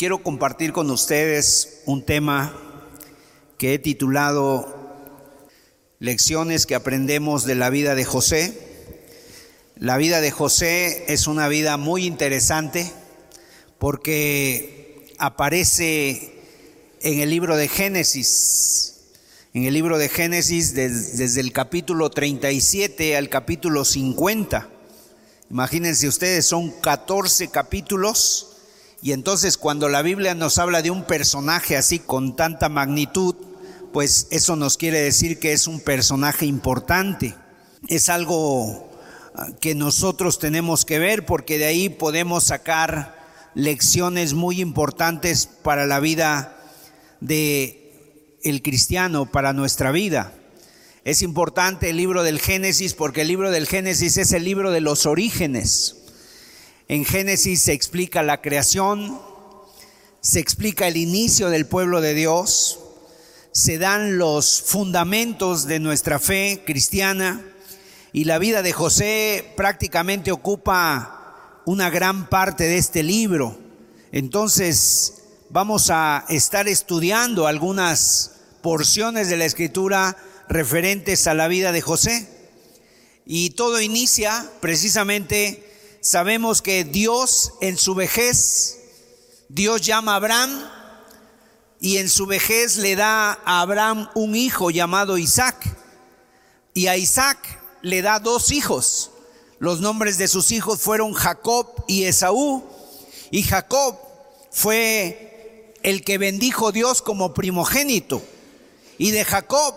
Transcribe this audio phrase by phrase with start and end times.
[0.00, 2.56] quiero compartir con ustedes un tema
[3.58, 4.66] que he titulado
[5.98, 8.58] Lecciones que aprendemos de la vida de José.
[9.76, 12.90] La vida de José es una vida muy interesante
[13.78, 16.32] porque aparece
[17.02, 19.02] en el libro de Génesis.
[19.52, 24.66] En el libro de Génesis desde el capítulo 37 al capítulo 50.
[25.50, 28.49] Imagínense ustedes, son 14 capítulos
[29.02, 33.34] y entonces cuando la Biblia nos habla de un personaje así con tanta magnitud,
[33.92, 37.34] pues eso nos quiere decir que es un personaje importante.
[37.88, 38.90] Es algo
[39.34, 43.18] ah, que nosotros tenemos que ver porque de ahí podemos sacar
[43.54, 46.56] lecciones muy importantes para la vida
[47.20, 50.34] de el cristiano, para nuestra vida.
[51.04, 54.82] Es importante el libro del Génesis porque el libro del Génesis es el libro de
[54.82, 55.99] los orígenes.
[56.90, 59.20] En Génesis se explica la creación,
[60.20, 62.80] se explica el inicio del pueblo de Dios,
[63.52, 67.46] se dan los fundamentos de nuestra fe cristiana
[68.12, 73.56] y la vida de José prácticamente ocupa una gran parte de este libro.
[74.10, 80.16] Entonces vamos a estar estudiando algunas porciones de la escritura
[80.48, 82.28] referentes a la vida de José.
[83.24, 85.69] Y todo inicia precisamente
[86.00, 88.78] sabemos que Dios en su vejez,
[89.48, 90.70] Dios llama a Abraham
[91.80, 95.76] y en su vejez le da a Abraham un hijo llamado Isaac.
[96.74, 97.38] Y a Isaac
[97.82, 99.10] le da dos hijos.
[99.58, 102.64] Los nombres de sus hijos fueron Jacob y Esaú.
[103.30, 103.96] Y Jacob
[104.50, 108.22] fue el que bendijo Dios como primogénito.
[108.98, 109.74] Y de Jacob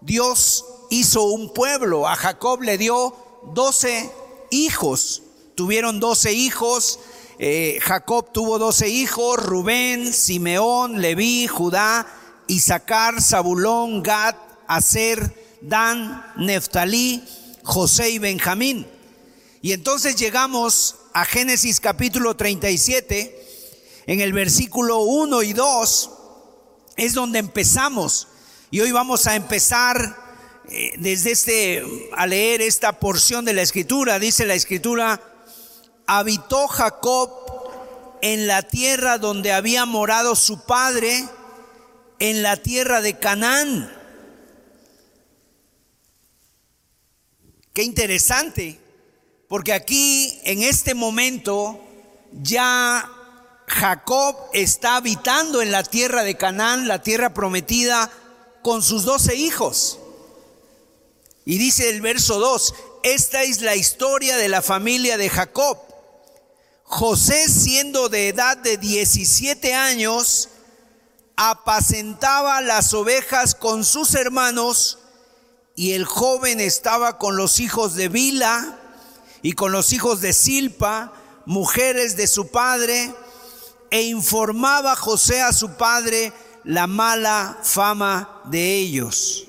[0.00, 2.08] Dios hizo un pueblo.
[2.08, 3.14] A Jacob le dio
[3.54, 4.10] doce
[4.50, 5.21] hijos.
[5.54, 6.98] Tuvieron doce hijos.
[7.38, 12.06] Eh, Jacob tuvo doce hijos, Rubén, Simeón, Leví, Judá,
[12.46, 14.36] Isaacar, Zabulón, Gad,
[14.66, 17.24] Aser, Dan, Neftalí,
[17.64, 18.86] José y Benjamín.
[19.60, 23.48] Y entonces llegamos a Génesis capítulo 37,
[24.06, 26.10] en el versículo 1 y 2,
[26.96, 28.28] es donde empezamos.
[28.70, 30.16] Y hoy vamos a empezar
[30.68, 31.84] eh, desde este,
[32.16, 34.18] a leer esta porción de la escritura.
[34.18, 35.20] Dice la escritura,
[36.06, 37.30] habitó Jacob
[38.22, 41.28] en la tierra donde había morado su padre,
[42.18, 43.92] en la tierra de Canaán.
[47.72, 48.78] Qué interesante,
[49.48, 51.80] porque aquí en este momento
[52.42, 53.10] ya
[53.66, 58.10] Jacob está habitando en la tierra de Canaán, la tierra prometida,
[58.62, 59.98] con sus doce hijos.
[61.44, 65.78] Y dice el verso 2, esta es la historia de la familia de Jacob.
[66.94, 70.50] José, siendo de edad de 17 años,
[71.36, 74.98] apacentaba las ovejas con sus hermanos
[75.74, 78.78] y el joven estaba con los hijos de Bila
[79.40, 81.14] y con los hijos de Silpa,
[81.46, 83.14] mujeres de su padre,
[83.90, 89.46] e informaba José a su padre la mala fama de ellos.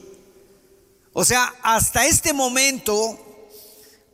[1.12, 3.20] O sea, hasta este momento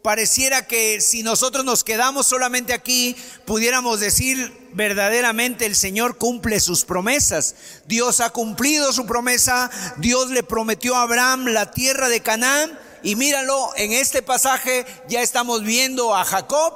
[0.02, 6.86] Pareciera que si nosotros nos quedamos solamente aquí, pudiéramos decir verdaderamente el Señor cumple sus
[6.86, 7.56] promesas.
[7.86, 13.18] Dios ha cumplido su promesa, Dios le prometió a Abraham la tierra de Canaán y
[13.18, 16.76] míralo, en este pasaje ya estamos viendo a Jacob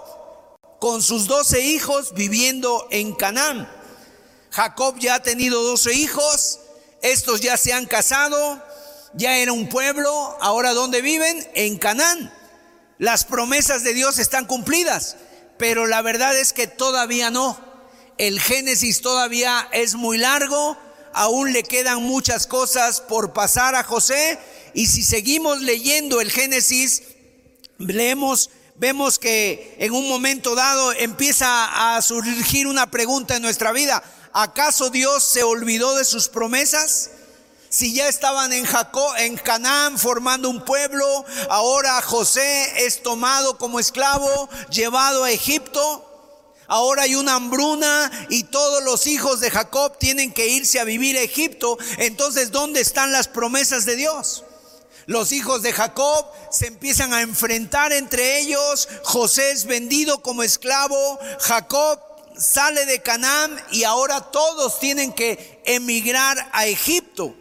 [0.80, 3.72] con sus doce hijos viviendo en Canaán.
[4.52, 6.60] Jacob ya ha tenido doce hijos,
[7.02, 8.62] estos ya se han casado,
[9.14, 11.48] ya era un pueblo, ahora ¿dónde viven?
[11.56, 12.43] En Canaán.
[13.00, 15.18] Las promesas de Dios están cumplidas,
[15.58, 17.60] pero la verdad es que todavía no.
[18.18, 20.78] El Génesis todavía es muy largo,
[21.14, 24.40] aún le quedan muchas cosas por pasar a José
[24.74, 27.04] y si seguimos leyendo el Génesis,
[27.78, 34.04] leemos vemos que en un momento dado empieza a surgir una pregunta en nuestra vida.
[34.34, 37.12] ¿Acaso Dios se olvidó de sus promesas?
[37.74, 43.80] Si ya estaban en Jacob, en Canaán formando un pueblo, ahora José es tomado como
[43.80, 46.08] esclavo, llevado a Egipto.
[46.68, 51.18] Ahora hay una hambruna y todos los hijos de Jacob tienen que irse a vivir
[51.18, 51.80] a Egipto.
[51.98, 54.44] Entonces, ¿dónde están las promesas de Dios?
[55.08, 58.88] Los hijos de Jacob se empiezan a enfrentar entre ellos.
[59.04, 61.18] José es vendido como esclavo.
[61.40, 62.00] Jacob
[62.38, 67.36] sale de Canaán y ahora todos tienen que emigrar a Egipto.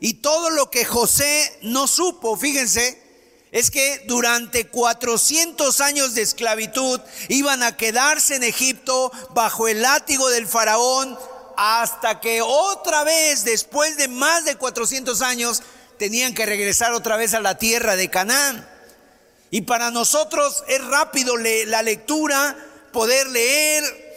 [0.00, 3.02] Y todo lo que José no supo, fíjense,
[3.50, 10.28] es que durante 400 años de esclavitud iban a quedarse en Egipto bajo el látigo
[10.28, 11.18] del faraón
[11.56, 15.62] hasta que otra vez, después de más de 400 años,
[15.98, 18.68] tenían que regresar otra vez a la tierra de Canaán.
[19.50, 22.56] Y para nosotros es rápido la lectura,
[22.92, 24.07] poder leer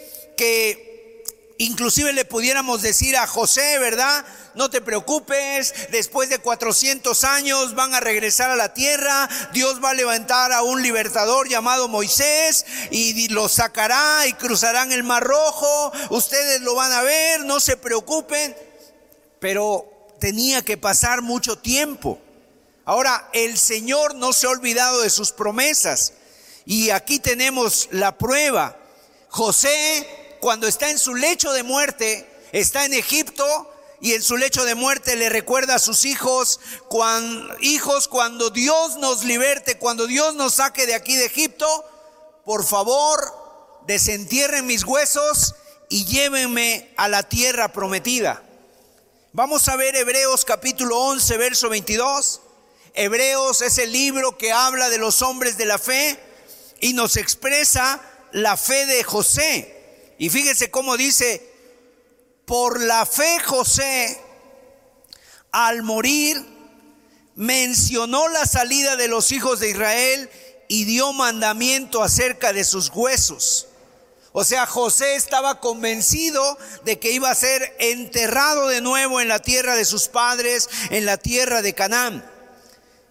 [1.82, 4.24] inclusive le pudiéramos decir a José, ¿verdad?
[4.54, 9.90] no te preocupes, después de 400 años van a regresar a la tierra, Dios va
[9.90, 15.92] a levantar a un libertador llamado Moisés y lo sacará y cruzarán el mar rojo,
[16.12, 18.56] ustedes lo van a ver, no se preocupen,
[19.40, 19.88] pero
[20.20, 22.20] tenía que pasar mucho tiempo.
[22.86, 26.14] Ahora, el Señor no se ha olvidado de sus promesas
[26.64, 28.78] y aquí tenemos la prueba.
[29.30, 33.72] José, cuando está en su lecho de muerte, está en Egipto,
[34.02, 36.60] y en su lecho de muerte le recuerda a sus hijos,
[37.60, 41.68] hijos, cuando Dios nos liberte, cuando Dios nos saque de aquí de Egipto,
[42.44, 43.20] por favor,
[43.86, 45.54] desentierren mis huesos
[45.88, 48.44] y llévenme a la tierra prometida.
[49.34, 52.42] Vamos a ver Hebreos capítulo 11, verso 22.
[52.96, 56.20] Hebreos es el libro que habla de los hombres de la fe
[56.80, 58.02] y nos expresa
[58.32, 59.81] la fe de José.
[60.22, 61.42] Y fíjese cómo dice,
[62.46, 64.22] por la fe José,
[65.52, 66.46] al morir,
[67.34, 70.30] mencionó la salida de los hijos de Israel
[70.68, 73.66] y dio mandamiento acerca de sus huesos.
[74.32, 79.40] O sea, José estaba convencido de que iba a ser enterrado de nuevo en la
[79.40, 82.24] tierra de sus padres, en la tierra de Canaán.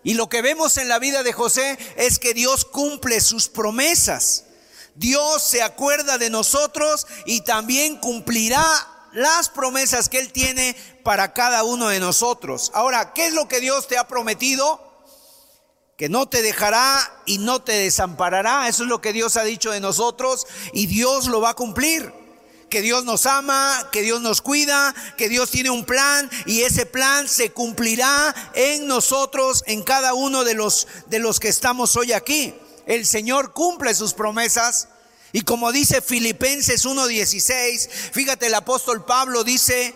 [0.05, 4.45] Y lo que vemos en la vida de José es que Dios cumple sus promesas.
[4.95, 8.65] Dios se acuerda de nosotros y también cumplirá
[9.13, 12.71] las promesas que Él tiene para cada uno de nosotros.
[12.75, 14.81] Ahora, ¿qué es lo que Dios te ha prometido?
[15.97, 18.69] Que no te dejará y no te desamparará.
[18.69, 22.13] Eso es lo que Dios ha dicho de nosotros y Dios lo va a cumplir.
[22.71, 26.87] Que Dios nos ama, que Dios nos cuida, que Dios tiene un plan y ese
[26.87, 32.13] plan se cumplirá en nosotros, en cada uno de los, de los que estamos hoy
[32.13, 32.55] aquí.
[32.87, 34.89] El Señor cumple sus promesas
[35.33, 39.95] y como dice Filipenses 1:16, fíjate el apóstol Pablo dice,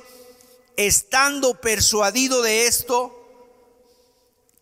[0.76, 3.20] estando persuadido de esto,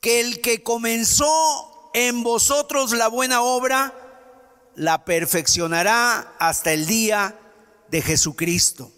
[0.01, 3.95] que el que comenzó en vosotros la buena obra,
[4.75, 7.39] la perfeccionará hasta el día
[7.91, 8.91] de Jesucristo.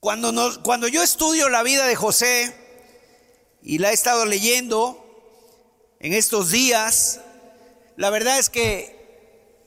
[0.00, 2.54] Cuando, nos, cuando yo estudio la vida de José
[3.62, 5.07] y la he estado leyendo
[6.00, 7.20] en estos días,
[7.96, 8.98] la verdad es que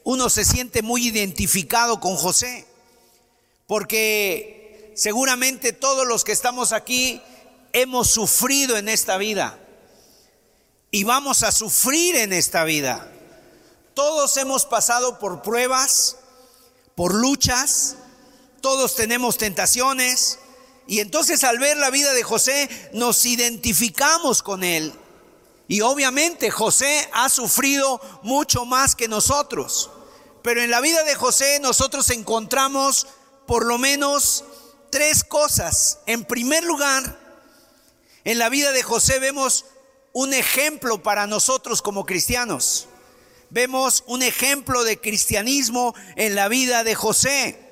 [0.03, 2.65] uno se siente muy identificado con José,
[3.67, 7.21] porque seguramente todos los que estamos aquí
[7.73, 9.59] hemos sufrido en esta vida
[10.89, 13.11] y vamos a sufrir en esta vida.
[13.93, 16.17] Todos hemos pasado por pruebas,
[16.95, 17.95] por luchas,
[18.61, 20.39] todos tenemos tentaciones
[20.87, 24.93] y entonces al ver la vida de José nos identificamos con él.
[25.71, 29.89] Y obviamente José ha sufrido mucho más que nosotros.
[30.43, 33.07] Pero en la vida de José nosotros encontramos
[33.47, 34.43] por lo menos
[34.89, 35.99] tres cosas.
[36.07, 37.17] En primer lugar,
[38.25, 39.63] en la vida de José vemos
[40.11, 42.89] un ejemplo para nosotros como cristianos.
[43.49, 47.71] Vemos un ejemplo de cristianismo en la vida de José.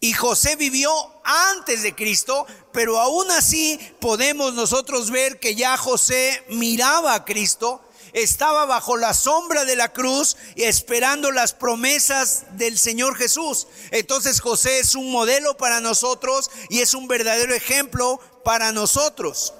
[0.00, 0.90] Y José vivió
[1.22, 7.80] antes de Cristo, pero aún así podemos nosotros ver que ya José miraba a Cristo,
[8.12, 13.66] estaba bajo la sombra de la cruz y esperando las promesas del Señor Jesús.
[13.92, 19.54] Entonces José es un modelo para nosotros y es un verdadero ejemplo para nosotros.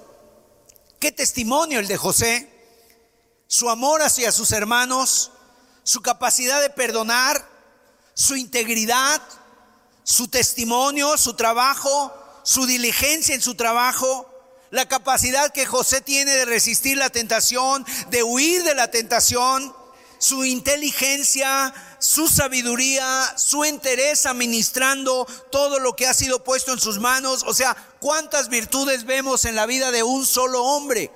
[1.00, 2.52] ¿Qué testimonio el de José?
[3.46, 5.30] Su amor hacia sus hermanos,
[5.85, 7.49] su capacidad de perdonar,
[8.12, 9.23] su integridad,
[10.04, 12.12] su testimonio, su trabajo,
[12.47, 14.31] su diligencia en su trabajo,
[14.71, 19.75] la capacidad que José tiene de resistir la tentación, de huir de la tentación,
[20.19, 27.00] su inteligencia, su sabiduría, su interés administrando todo lo que ha sido puesto en sus
[27.00, 27.43] manos.
[27.49, 31.11] O sea, cuántas virtudes vemos en la vida de un solo hombre.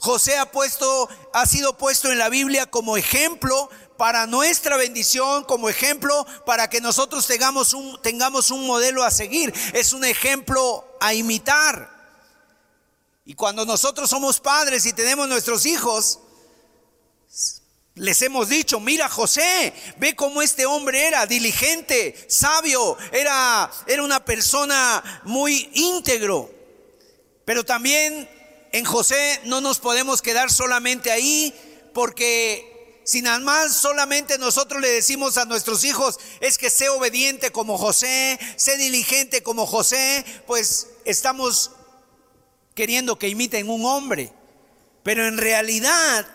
[0.00, 5.68] José ha puesto, ha sido puesto en la Biblia como ejemplo para nuestra bendición, como
[5.68, 9.52] ejemplo, para que nosotros tengamos un, tengamos un modelo a seguir.
[9.74, 11.98] Es un ejemplo a imitar.
[13.26, 16.20] Y cuando nosotros somos padres y tenemos nuestros hijos,
[17.96, 24.24] les hemos dicho, mira José, ve cómo este hombre era diligente, sabio, era, era una
[24.24, 26.50] persona muy íntegro.
[27.44, 28.30] Pero también
[28.70, 31.52] en José no nos podemos quedar solamente ahí
[31.92, 32.77] porque
[33.08, 37.78] si nada más solamente nosotros le decimos a nuestros hijos es que sé obediente como
[37.78, 41.70] José, sé diligente como José, pues estamos
[42.74, 44.30] queriendo que imiten un hombre.
[45.04, 46.26] Pero en realidad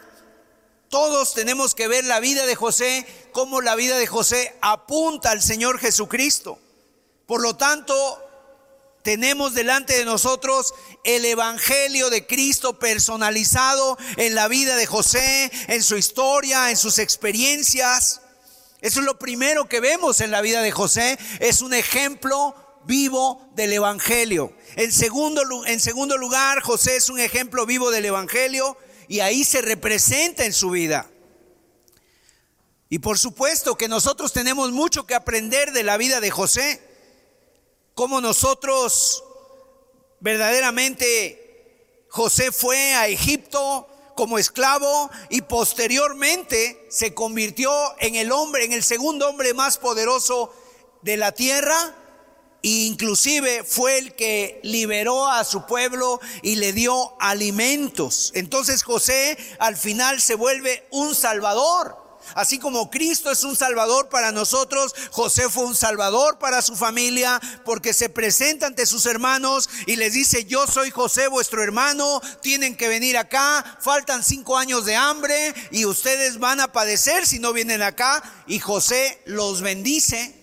[0.89, 5.43] todos tenemos que ver la vida de José como la vida de José apunta al
[5.43, 6.57] Señor Jesucristo.
[7.27, 8.19] Por lo tanto,
[9.03, 15.83] tenemos delante de nosotros el Evangelio de Cristo personalizado en la vida de José, en
[15.83, 18.21] su historia, en sus experiencias.
[18.79, 21.19] Eso es lo primero que vemos en la vida de José.
[21.39, 22.55] Es un ejemplo
[22.85, 24.55] vivo del Evangelio.
[24.77, 25.43] En segundo,
[26.17, 28.77] lugar, José es un ejemplo vivo del Evangelio
[29.09, 31.09] y ahí se representa en su vida.
[32.87, 36.79] Y por supuesto que nosotros tenemos mucho que aprender de la vida de José
[37.95, 39.23] cómo nosotros
[40.19, 48.73] verdaderamente José fue a Egipto como esclavo y posteriormente se convirtió en el hombre, en
[48.73, 50.53] el segundo hombre más poderoso
[51.01, 51.95] de la tierra
[52.63, 58.31] e inclusive fue el que liberó a su pueblo y le dio alimentos.
[58.35, 62.02] Entonces José al final se vuelve un salvador.
[62.35, 67.39] Así como Cristo es un salvador para nosotros, José fue un salvador para su familia
[67.65, 72.75] porque se presenta ante sus hermanos y les dice, yo soy José vuestro hermano, tienen
[72.75, 77.53] que venir acá, faltan cinco años de hambre y ustedes van a padecer si no
[77.53, 78.23] vienen acá.
[78.47, 80.35] Y José los bendice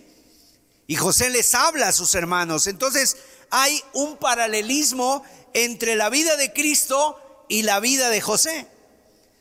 [0.87, 2.67] y José les habla a sus hermanos.
[2.67, 3.17] Entonces
[3.51, 8.67] hay un paralelismo entre la vida de Cristo y la vida de José.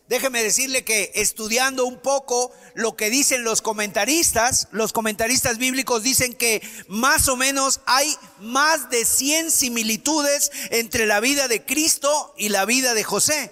[0.10, 6.34] Déjeme decirle que estudiando un poco lo que dicen los comentaristas, los comentaristas bíblicos dicen
[6.34, 12.50] que más o menos hay más de 100 similitudes entre la vida de Cristo y
[12.50, 13.52] la vida de José,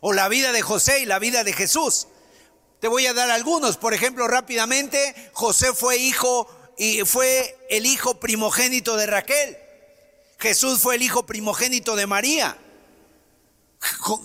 [0.00, 2.08] o la vida de José y la vida de Jesús.
[2.80, 8.18] Te voy a dar algunos, por ejemplo, rápidamente, José fue hijo y fue el hijo
[8.18, 9.56] primogénito de Raquel.
[10.40, 12.58] Jesús fue el hijo primogénito de María.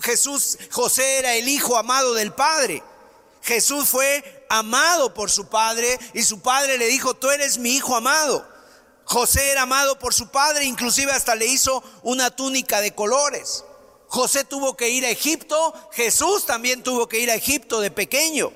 [0.02, 2.84] Jesús, José era el hijo amado del Padre.
[3.44, 7.96] Jesús fue amado por su padre y su padre le dijo, tú eres mi hijo
[7.96, 8.48] amado.
[9.04, 13.66] José era amado por su padre, inclusive hasta le hizo una túnica de colores.
[14.08, 18.54] José tuvo que ir a Egipto, Jesús también tuvo que ir a Egipto de pequeño.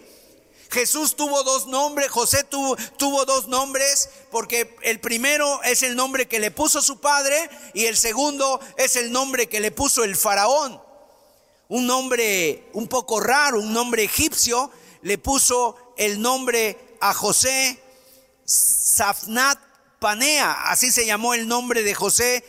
[0.70, 6.27] Jesús tuvo dos nombres, José tuvo, tuvo, dos nombres, porque el primero es el nombre
[6.27, 10.16] que le puso su padre y el segundo es el nombre que le puso el
[10.16, 10.87] faraón
[11.69, 14.71] un nombre un poco raro, un nombre egipcio,
[15.01, 17.81] le puso el nombre a José
[18.45, 19.59] Safnat
[20.00, 22.43] Panea, así se llamó el nombre de José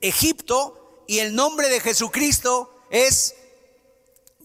[0.00, 3.34] Egipto, y el nombre de Jesucristo es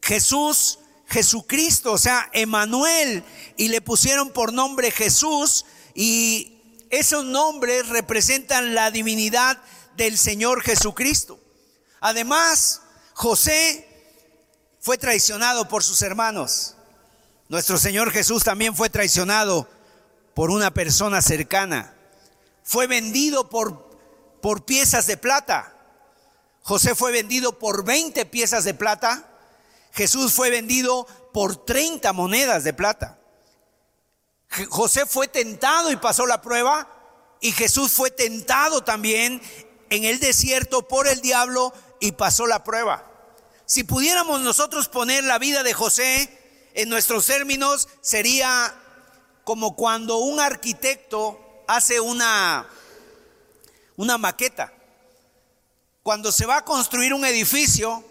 [0.02, 3.24] Jesús, Jesucristo, o sea, Emanuel,
[3.58, 6.58] y le pusieron por nombre Jesús, y
[6.90, 9.62] esos nombres representan la divinidad
[9.96, 11.40] del Señor Jesucristo.
[12.00, 12.82] Además,
[13.14, 13.88] José
[14.82, 16.76] fue traicionado por sus hermanos.
[17.48, 19.70] Nuestro Señor Jesús también fue traicionado
[20.34, 21.94] por una persona cercana.
[22.64, 23.92] Fue vendido por,
[24.42, 25.76] por piezas de plata.
[26.64, 29.30] José fue vendido por 20 piezas de plata.
[29.94, 33.20] Jesús fue vendido por 30 monedas de plata.
[34.70, 36.88] José fue tentado y pasó la prueba.
[37.40, 39.42] Y Jesús fue tentado también
[39.92, 43.11] en el desierto por el diablo y pasó la prueba.
[43.72, 46.30] Si pudiéramos nosotros poner la vida de José
[46.74, 48.76] en nuestros términos, sería
[49.46, 52.68] como cuando un arquitecto hace una,
[53.96, 54.74] una maqueta.
[56.04, 58.04] Cuando se va a construir un edificio,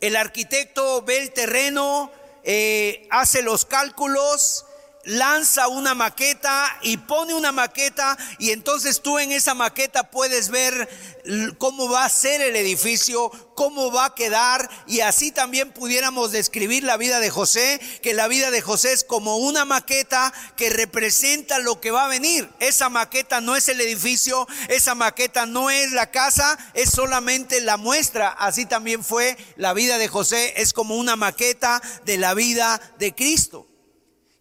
[0.00, 2.10] el arquitecto ve el terreno,
[2.42, 4.64] eh, hace los cálculos,
[5.06, 10.88] lanza una maqueta y pone una maqueta y entonces tú en esa maqueta puedes ver
[11.58, 16.82] cómo va a ser el edificio, cómo va a quedar y así también pudiéramos describir
[16.82, 21.60] la vida de José, que la vida de José es como una maqueta que representa
[21.60, 22.50] lo que va a venir.
[22.58, 27.76] Esa maqueta no es el edificio, esa maqueta no es la casa, es solamente la
[27.76, 28.28] muestra.
[28.30, 33.14] Así también fue la vida de José, es como una maqueta de la vida de
[33.14, 33.68] Cristo.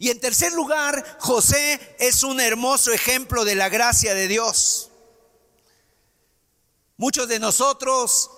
[0.06, 4.92] Y en tercer lugar, José es un hermoso ejemplo de la gracia de Dios.
[6.96, 8.30] Muchos de nosotros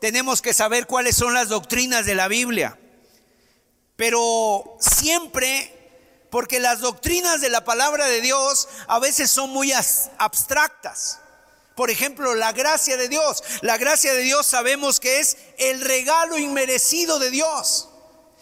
[0.00, 2.78] tenemos que saber cuáles son las doctrinas de la Biblia,
[3.96, 9.72] pero siempre, porque las doctrinas de la palabra de Dios a veces son muy
[10.16, 11.18] abstractas.
[11.74, 13.42] Por ejemplo, la gracia de Dios.
[13.62, 17.89] La gracia de Dios sabemos que es el regalo inmerecido de Dios.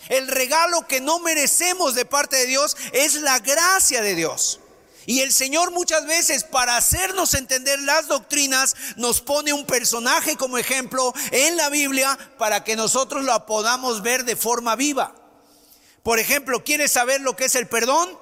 [0.09, 4.61] El regalo que no merecemos de parte de Dios es la gracia de Dios.
[5.09, 10.59] Y el Señor muchas veces para hacernos entender las doctrinas nos pone un personaje como
[10.59, 15.15] ejemplo en la Biblia para que nosotros lo podamos ver de forma viva.
[16.03, 18.19] Por ejemplo, ¿quieres saber lo que es el perdón?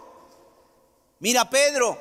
[1.19, 2.01] Mira Pedro.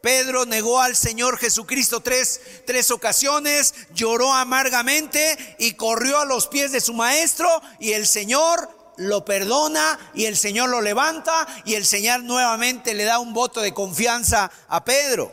[0.00, 6.72] Pedro negó al Señor Jesucristo tres, tres ocasiones, lloró amargamente y corrió a los pies
[6.72, 7.48] de su maestro
[7.80, 13.04] y el Señor lo perdona y el Señor lo levanta y el Señor nuevamente le
[13.04, 15.32] da un voto de confianza a Pedro.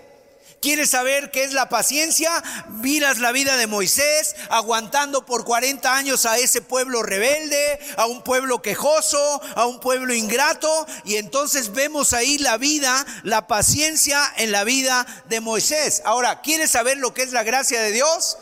[0.61, 2.31] ¿Quieres saber qué es la paciencia?
[2.69, 8.23] Miras la vida de Moisés aguantando por 40 años a ese pueblo rebelde, a un
[8.23, 10.87] pueblo quejoso, a un pueblo ingrato.
[11.03, 16.01] Y entonces vemos ahí la vida, la paciencia en la vida de Moisés.
[16.03, 18.39] Ahora, ¿quieres saber lo que es la gracia de Dios?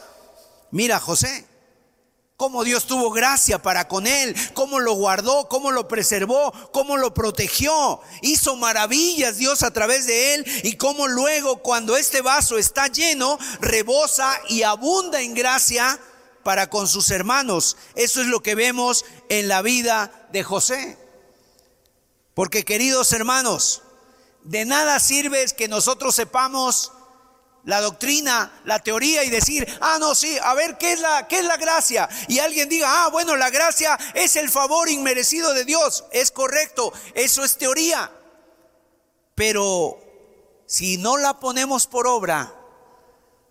[0.72, 1.46] Mira, José
[2.38, 7.14] cómo Dios tuvo gracia para con él, cómo lo guardó, cómo lo preservó, cómo lo
[7.14, 8.02] protegió.
[8.22, 13.38] Hizo maravillas Dios a través de él y cómo luego cuando este vaso está lleno,
[13.62, 16.00] rebosa y abunda en gracia
[16.44, 17.78] para con sus hermanos.
[17.96, 20.98] Eso es lo que vemos en la vida de José.
[22.34, 23.84] Porque queridos hermanos,
[24.44, 26.92] de nada sirve que nosotros sepamos
[27.66, 31.40] la doctrina, la teoría y decir, ah, no, sí, a ver, ¿qué es, la, ¿qué
[31.40, 32.10] es la gracia?
[32.28, 36.06] Y alguien diga, ah, bueno, la gracia es el favor inmerecido de Dios.
[36.12, 38.12] Es correcto, eso es teoría.
[39.36, 40.00] Pero
[40.66, 42.54] si no la ponemos por obra,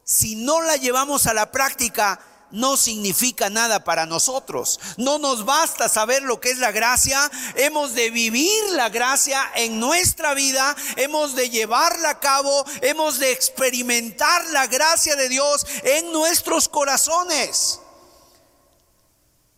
[0.04, 2.20] si no la llevamos a la práctica,
[2.52, 4.78] no significa nada para nosotros.
[4.96, 9.80] No nos basta saber lo que es la gracia, hemos de vivir la gracia en
[9.80, 16.12] nuestra vida, hemos de llevarla a cabo, hemos de experimentar la gracia de Dios en
[16.12, 17.80] nuestros corazones.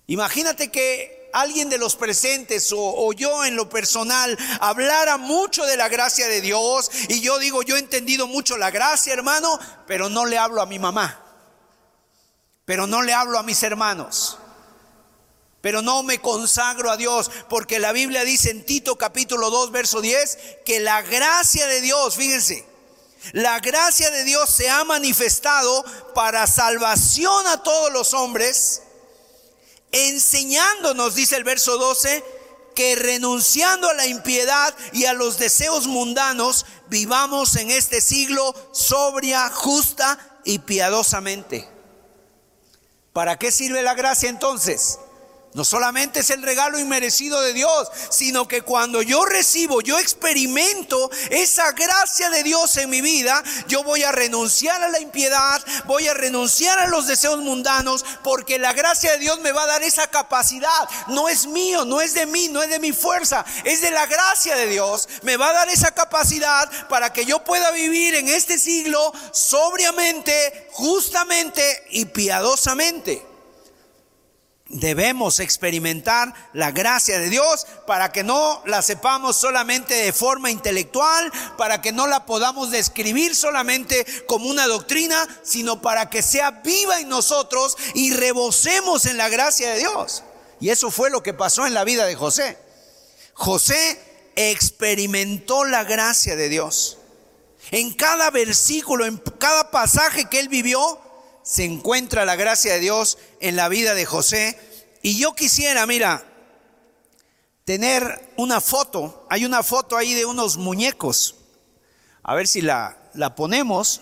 [0.07, 5.89] Imagínate que alguien de los presentes o, yo en lo personal hablara mucho de la
[5.89, 10.27] gracia de Dios y yo digo, yo he entendido mucho la gracia, hermano, pero no
[10.27, 11.24] le hablo a mi mamá
[12.65, 14.39] pero no le hablo a mis hermanos.
[15.61, 20.01] Pero no me consagro a Dios, porque la Biblia dice en Tito capítulo 2, verso
[20.01, 22.67] 10, que la gracia de Dios, fíjense,
[23.33, 28.83] la gracia de Dios se ha manifestado para salvación a todos los hombres,
[29.93, 32.23] enseñándonos, dice el verso 12,
[32.75, 39.49] que renunciando a la impiedad y a los deseos mundanos, vivamos en este siglo sobria,
[39.49, 41.74] justa y piadosamente.
[43.15, 44.99] ¿Para qué sirve la gracia entonces?
[45.55, 51.13] No solamente es el regalo inmerecido de Dios, sino que cuando yo recibo, yo experimento
[51.31, 56.09] esa gracia de Dios en mi vida, yo voy a renunciar a la impiedad, voy
[56.09, 59.85] a renunciar a los deseos mundanos, porque la gracia de Dios me va a dar
[59.85, 60.89] esa capacidad.
[61.07, 64.07] No es mío, no es de mí, no es de mi fuerza, es de la
[64.07, 65.09] gracia de Dios.
[65.23, 70.69] Me va a dar esa capacidad para que yo pueda vivir en este siglo sobriamente,
[70.73, 73.34] justamente y piadosamente
[74.75, 81.33] debemos experimentar la gracia de Dios para que no la sepamos solamente de forma intelectual,
[81.57, 87.01] para que no la podamos describir solamente como una doctrina, sino para que sea viva
[87.01, 90.25] en nosotros y rebosemos en la gracia de Dios.
[90.61, 92.59] Y eso fue lo que pasó en la vida de José.
[93.33, 94.01] José
[94.35, 96.99] experimentó la gracia de Dios.
[97.71, 101.01] En cada versículo, en cada pasaje que él vivió,
[101.45, 104.59] se encuentra la gracia de Dios en la vida de José.
[105.03, 106.25] Y yo quisiera, mira,
[107.67, 109.27] tener una foto.
[109.29, 111.37] Hay una foto ahí de unos muñecos.
[112.23, 114.01] A ver si la, la ponemos.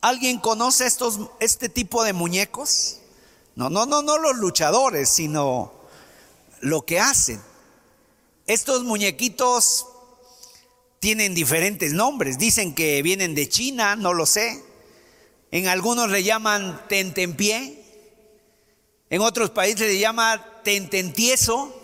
[0.00, 3.00] ¿Alguien conoce estos, este tipo de muñecos?
[3.54, 5.74] No, no, no, no los luchadores, sino
[6.60, 7.42] lo que hacen.
[8.46, 9.86] Estos muñequitos
[11.00, 12.38] tienen diferentes nombres.
[12.38, 14.69] Dicen que vienen de China, no lo sé.
[15.52, 17.76] En algunos le llaman tentempié.
[19.10, 21.76] En otros países le llama tententieso.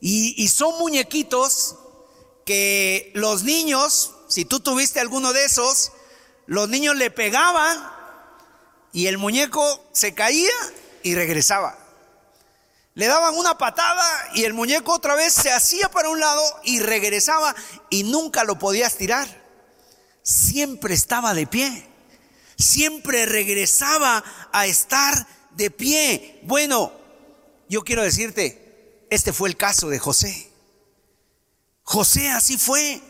[0.00, 1.76] Y, y son muñequitos
[2.44, 5.92] que los niños, si tú tuviste alguno de esos,
[6.46, 7.78] los niños le pegaban
[8.92, 10.50] y el muñeco se caía
[11.02, 11.78] y regresaba.
[12.94, 16.80] Le daban una patada y el muñeco otra vez se hacía para un lado y
[16.80, 17.54] regresaba
[17.88, 19.28] y nunca lo podías tirar.
[20.22, 21.89] Siempre estaba de pie
[22.60, 26.40] siempre regresaba a estar de pie.
[26.44, 26.92] Bueno,
[27.68, 30.50] yo quiero decirte, este fue el caso de José.
[31.82, 33.00] José así fue.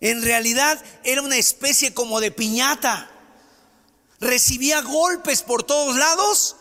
[0.00, 3.10] En realidad era una especie como de piñata.
[4.20, 6.56] recibía golpes por todos lados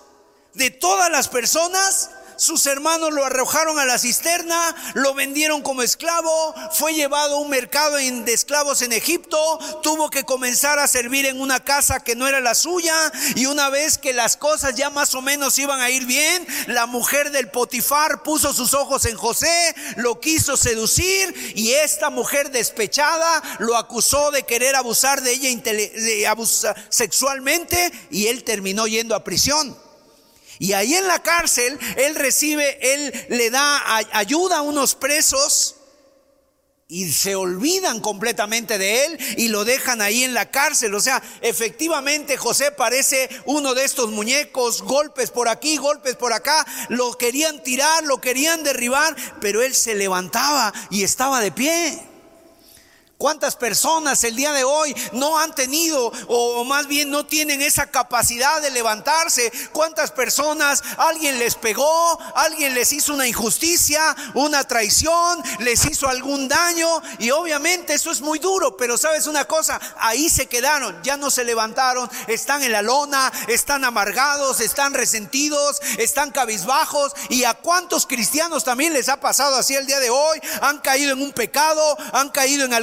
[0.54, 2.10] de todas las personas
[2.44, 7.50] sus hermanos lo arrojaron a la cisterna, lo vendieron como esclavo, fue llevado a un
[7.50, 9.40] mercado de esclavos en Egipto,
[9.82, 12.94] tuvo que comenzar a servir en una casa que no era la suya
[13.36, 16.86] y una vez que las cosas ya más o menos iban a ir bien, la
[16.86, 23.42] mujer del Potifar puso sus ojos en José, lo quiso seducir y esta mujer despechada
[23.60, 25.50] lo acusó de querer abusar de ella
[26.90, 29.83] sexualmente y él terminó yendo a prisión.
[30.64, 33.82] Y ahí en la cárcel, él recibe, él le da
[34.14, 35.76] ayuda a unos presos
[36.88, 40.96] y se olvidan completamente de él y lo dejan ahí en la cárcel.
[40.96, 46.66] O sea, efectivamente José parece uno de estos muñecos, golpes por aquí, golpes por acá,
[46.88, 52.13] lo querían tirar, lo querían derribar, pero él se levantaba y estaba de pie.
[53.18, 57.90] ¿Cuántas personas el día de hoy no han tenido o más bien no tienen esa
[57.90, 59.50] capacidad de levantarse?
[59.72, 66.50] ¿Cuántas personas alguien les pegó, alguien les hizo una injusticia, una traición, les hizo algún
[66.50, 67.02] daño?
[67.20, 71.30] Y obviamente eso es muy duro, pero sabes una cosa, ahí se quedaron, ya no
[71.30, 77.14] se levantaron, están en la lona, están amargados, están resentidos, están cabizbajos.
[77.30, 80.42] ¿Y a cuántos cristianos también les ha pasado así el día de hoy?
[80.62, 82.74] Han caído en un pecado, han caído en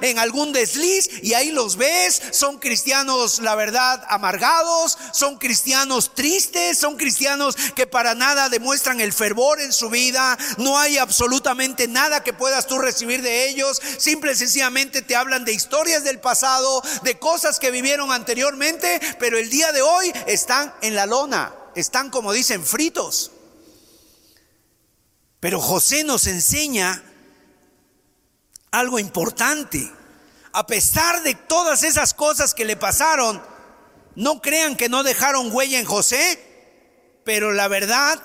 [0.00, 6.78] en algún desliz y ahí los ves, son cristianos, la verdad, amargados, son cristianos tristes,
[6.78, 12.22] son cristianos que para nada demuestran el fervor en su vida, no hay absolutamente nada
[12.22, 16.82] que puedas tú recibir de ellos, simple y sencillamente te hablan de historias del pasado,
[17.02, 22.10] de cosas que vivieron anteriormente, pero el día de hoy están en la lona, están
[22.10, 23.32] como dicen fritos.
[25.40, 27.02] Pero José nos enseña
[28.72, 29.92] algo importante.
[30.52, 33.40] A pesar de todas esas cosas que le pasaron,
[34.16, 36.38] no crean que no dejaron huella en José,
[37.24, 38.20] pero la verdad,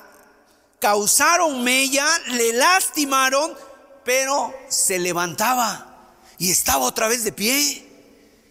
[0.80, 3.54] causaron mella, le lastimaron,
[4.04, 7.84] pero se levantaba y estaba otra vez de pie.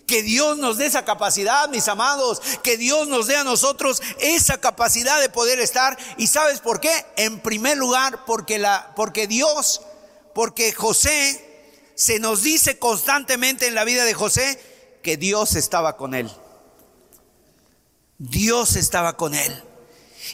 [0.06, 4.60] Que Dios nos dé esa capacidad, mis amados, que Dios nos dé a nosotros esa
[4.60, 5.98] capacidad de poder estar.
[6.16, 6.92] ¿Y sabes por qué?
[7.16, 9.82] En primer lugar, porque la porque Dios,
[10.32, 11.45] porque José
[11.96, 14.60] se nos dice constantemente en la vida de José
[15.02, 16.30] que Dios estaba con él.
[18.18, 19.64] Dios estaba con él.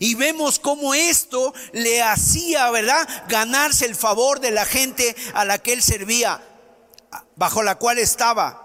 [0.00, 5.58] Y vemos cómo esto le hacía, ¿verdad?, ganarse el favor de la gente a la
[5.58, 6.42] que él servía,
[7.36, 8.58] bajo la cual estaba.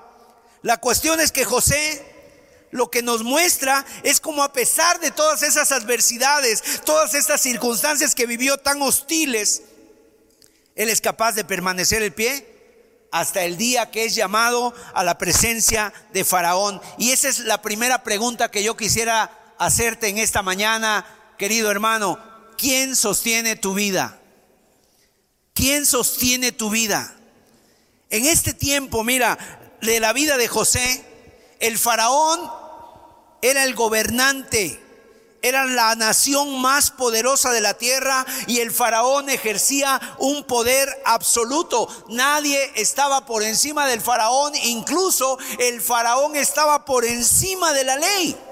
[0.64, 2.16] La cuestión es que José
[2.72, 8.16] lo que nos muestra es como a pesar de todas esas adversidades, todas estas circunstancias
[8.16, 9.62] que vivió tan hostiles,
[10.76, 12.57] él es capaz de permanecer el pie
[13.12, 16.82] hasta el día que es llamado a la presencia de Faraón.
[16.98, 21.06] Y esa es la primera pregunta que yo quisiera hacerte en esta mañana,
[21.38, 22.20] querido hermano.
[22.58, 24.20] ¿Quién sostiene tu vida?
[25.54, 27.16] ¿Quién sostiene tu vida?
[28.10, 29.38] En este tiempo, mira,
[29.82, 31.04] de la vida de José,
[31.60, 32.40] el faraón
[33.42, 34.82] era el gobernante
[35.48, 41.88] era la nación más poderosa de la tierra y el faraón ejercía un poder absoluto.
[42.10, 48.47] Nadie estaba por encima del faraón, incluso el faraón estaba por encima de la ley.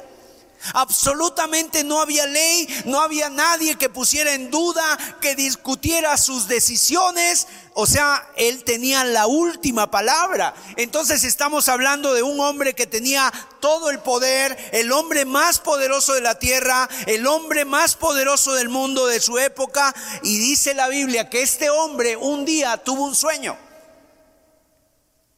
[0.73, 7.47] Absolutamente no había ley, no había nadie que pusiera en duda, que discutiera sus decisiones.
[7.73, 10.53] O sea, él tenía la última palabra.
[10.77, 16.13] Entonces estamos hablando de un hombre que tenía todo el poder, el hombre más poderoso
[16.13, 19.93] de la tierra, el hombre más poderoso del mundo de su época.
[20.23, 23.64] Y dice la Biblia que este hombre un día tuvo un sueño.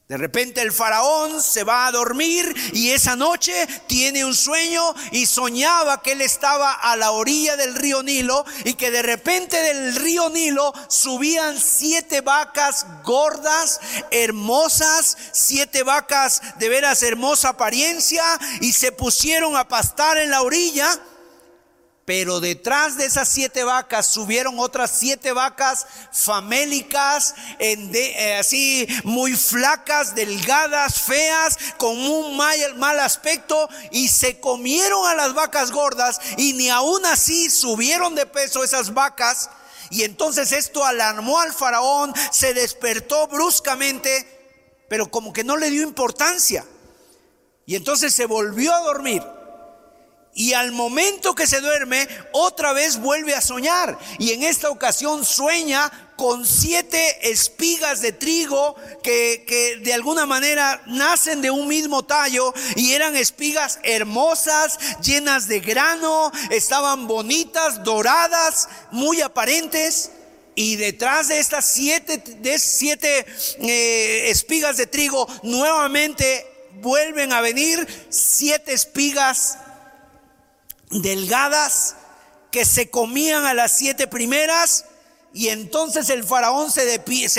[0.08, 5.26] De repente el faraón se va a dormir y esa noche tiene un sueño y
[5.26, 9.96] soñaba que él estaba a la orilla del río Nilo y que de repente del
[9.98, 18.24] río Nilo subían siete vacas gordas, hermosas, siete vacas de veras hermosa apariencia
[18.62, 20.88] y se pusieron a pastar en la orilla
[22.08, 30.15] pero detrás de esas siete vacas subieron otras siete vacas famélicas, eh, así muy flacas,
[30.15, 36.54] delgadas, feas, con un mal, mal aspecto, y se comieron a las vacas gordas, y
[36.54, 39.50] ni aún así subieron de peso esas vacas.
[39.89, 45.84] Y entonces esto alarmó al faraón, se despertó bruscamente, pero como que no le dio
[45.84, 46.65] importancia.
[47.65, 49.22] Y entonces se volvió a dormir
[50.38, 53.97] y al momento que se duerme, otra vez vuelve a soñar.
[54.19, 60.84] Y en esta ocasión sueña con siete espigas de trigo que, que, de alguna manera
[60.86, 68.69] nacen de un mismo tallo y eran espigas hermosas, llenas de grano, estaban bonitas, doradas,
[68.91, 70.12] muy aparentes.
[70.54, 73.26] Y detrás de estas siete, de siete
[73.60, 76.45] eh, espigas de trigo, nuevamente
[76.82, 79.58] vuelven a venir siete espigas
[80.89, 81.95] delgadas
[82.52, 84.86] que se comían a las siete primeras.
[85.34, 86.86] Y entonces el faraón se,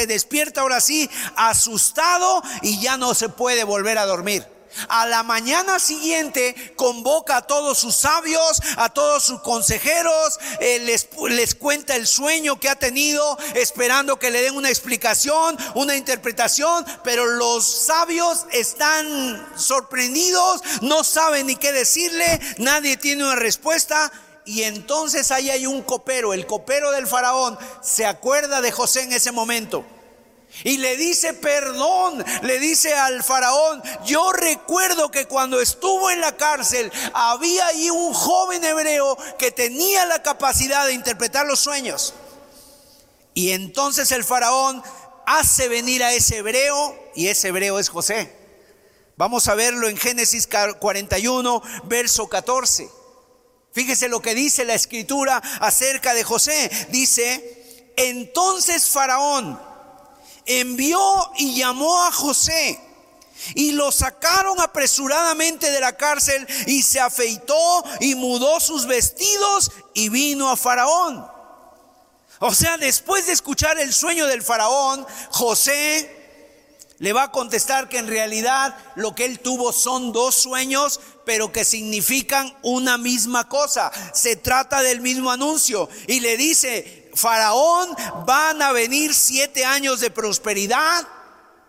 [0.07, 4.47] despierta ahora sí asustado y ya no se puede volver a dormir.
[4.89, 11.09] A la mañana siguiente convoca a todos sus sabios, a todos sus consejeros, eh, les,
[11.31, 16.85] les cuenta el sueño que ha tenido, esperando que le den una explicación, una interpretación,
[17.05, 24.11] pero los sabios están sorprendidos, no saben ni qué decirle, nadie tiene una respuesta.
[24.45, 29.13] Y entonces ahí hay un copero, el copero del faraón, se acuerda de José en
[29.13, 29.85] ese momento.
[30.65, 36.37] Y le dice perdón, le dice al faraón, yo recuerdo que cuando estuvo en la
[36.37, 42.15] cárcel había ahí un joven hebreo que tenía la capacidad de interpretar los sueños.
[43.35, 44.83] Y entonces el faraón
[45.27, 48.35] hace venir a ese hebreo y ese hebreo es José.
[49.17, 50.49] Vamos a verlo en Génesis
[50.81, 52.89] 41, verso 14.
[53.73, 56.71] Fíjese lo que dice la escritura acerca de José.
[56.91, 59.68] Dice, entonces Faraón
[60.49, 61.01] envió
[61.37, 62.81] y llamó a José.
[63.55, 70.09] Y lo sacaron apresuradamente de la cárcel y se afeitó y mudó sus vestidos y
[70.09, 71.39] vino a Faraón.
[72.41, 76.17] O sea, después de escuchar el sueño del faraón, José
[76.99, 81.53] le va a contestar que en realidad lo que él tuvo son dos sueños, pero
[81.53, 83.91] que significan una misma cosa.
[84.15, 85.89] Se trata del mismo anuncio.
[86.07, 87.95] Y le dice, Faraón
[88.27, 91.07] van a venir siete años de prosperidad,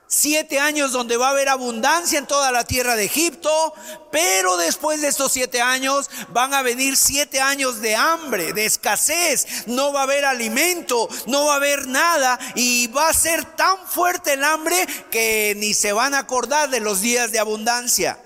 [0.07, 3.73] siete años donde va a haber abundancia en toda la tierra de Egipto,
[4.11, 9.67] pero después de estos siete años van a venir siete años de hambre, de escasez,
[9.67, 13.77] no va a haber alimento, no va a haber nada y va a ser tan
[13.87, 18.19] fuerte el hambre que ni se van a acordar de los días de abundancia.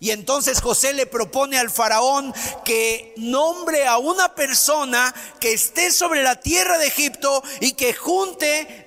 [0.00, 2.32] Y entonces José le propone al faraón
[2.64, 8.86] que nombre a una persona que esté sobre la tierra de Egipto y que junte,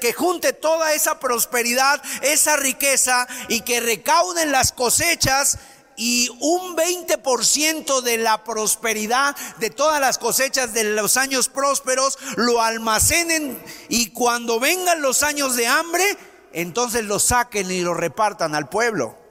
[0.00, 5.58] que junte toda esa prosperidad, esa riqueza y que recauden las cosechas
[5.96, 12.62] y un 20% de la prosperidad de todas las cosechas de los años prósperos lo
[12.62, 16.04] almacenen y cuando vengan los años de hambre,
[16.52, 19.25] entonces lo saquen y lo repartan al pueblo.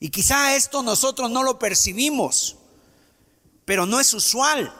[0.00, 2.56] Y quizá esto nosotros no lo percibimos,
[3.64, 4.72] pero no es usual.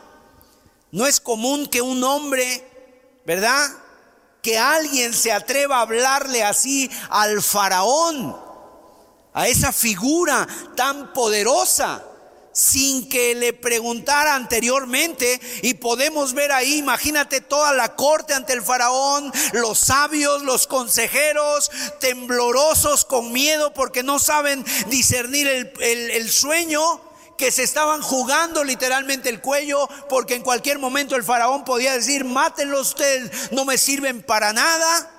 [0.90, 3.68] No es común que un hombre, ¿verdad?
[4.42, 8.36] Que alguien se atreva a hablarle así al faraón,
[9.34, 12.07] a esa figura tan poderosa
[12.58, 15.40] sin que le preguntara anteriormente.
[15.62, 21.70] Y podemos ver ahí, imagínate toda la corte ante el faraón, los sabios, los consejeros,
[22.00, 25.46] temblorosos con miedo porque no saben discernir
[25.80, 27.00] el, sueño
[27.36, 32.24] que se estaban jugando literalmente el cuello, porque en cualquier momento el faraón podía decir,
[32.24, 35.17] mátenlo ustedes, no me sirven para nada.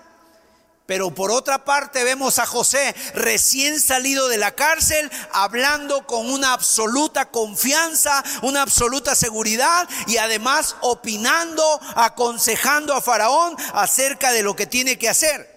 [0.90, 6.54] Pero por otra parte vemos a José recién salido de la cárcel, hablando con una
[6.54, 14.66] absoluta confianza, una absoluta seguridad y además opinando, aconsejando a Faraón acerca de lo que
[14.66, 15.48] tiene que hacer.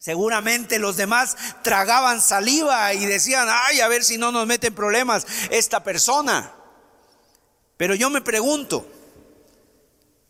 [0.00, 5.24] Seguramente los demás tragaban saliva y decían, ay, a ver si no nos meten problemas
[5.48, 6.52] esta persona.
[7.76, 8.84] Pero yo me pregunto,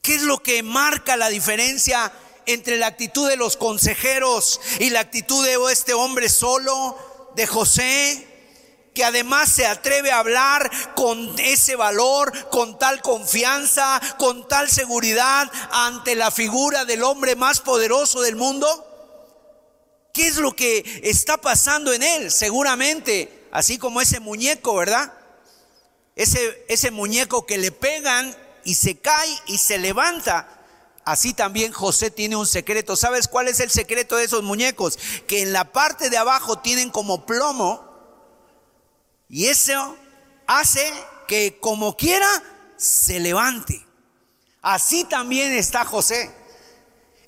[0.03, 2.13] ¿qué es lo que marca la diferencia
[2.47, 6.97] entre la actitud de los consejeros y la actitud de este hombre solo,
[7.35, 8.29] de José,
[8.95, 15.51] que además se atreve a hablar con ese valor, con tal confianza, con tal seguridad
[15.71, 18.89] ante la figura del hombre más poderoso del mundo?
[20.13, 22.31] ¿Qué es lo que está pasando en él?
[22.31, 25.11] Seguramente, así como ese muñeco, ¿verdad?
[26.15, 30.62] Ese, ese muñeco que le pegan y se cae y se levanta.
[31.05, 32.97] Así también José tiene un secreto.
[32.97, 34.99] ¿Sabes cuál es el secreto de esos muñecos?
[35.27, 37.93] Que en la parte de abajo tienen como plomo
[39.29, 39.97] y eso
[40.47, 40.93] hace
[41.27, 42.29] que como quiera
[42.77, 43.85] se levante.
[44.61, 46.31] Así también está José.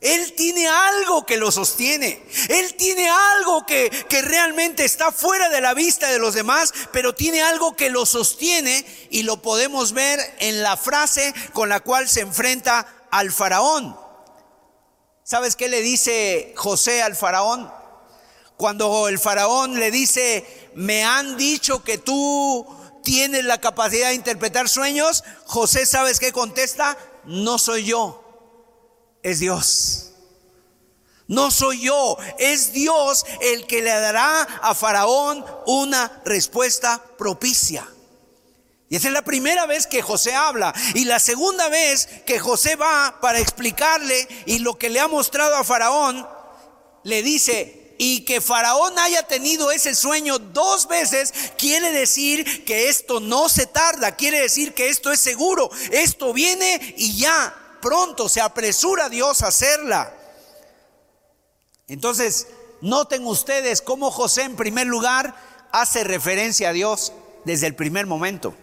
[0.01, 2.23] Él tiene algo que lo sostiene.
[2.51, 7.15] Él tiene algo que, que, realmente está fuera de la vista de los demás, pero
[7.15, 12.07] tiene algo que lo sostiene y lo podemos ver en la frase con la cual
[12.07, 13.97] se enfrenta al faraón.
[15.23, 17.73] ¿Sabes qué le dice José al faraón?
[18.57, 22.67] Cuando el faraón le dice, me han dicho que tú
[23.05, 26.99] tienes la capacidad de interpretar sueños, José, ¿sabes qué contesta?
[27.25, 28.21] No soy yo,
[29.23, 30.11] es Dios.
[31.29, 37.89] No soy yo, es Dios el que le dará a Faraón una respuesta propicia.
[38.95, 40.73] Y esa es la primera vez que José habla.
[40.95, 45.57] Y la segunda vez que José va para explicarle y lo que le ha mostrado
[45.57, 46.25] a Faraón,
[47.03, 53.19] le dice, y que Faraón haya tenido ese sueño dos veces, quiere decir que esto
[53.19, 57.53] no se tarda, quiere decir que esto es seguro, esto viene y ya
[57.83, 60.15] pronto se apresura Dios a hacerla.
[61.89, 62.47] Entonces,
[62.81, 65.35] noten ustedes cómo José en primer lugar
[65.73, 67.13] hace referencia a Dios
[67.45, 68.55] desde el primer momento.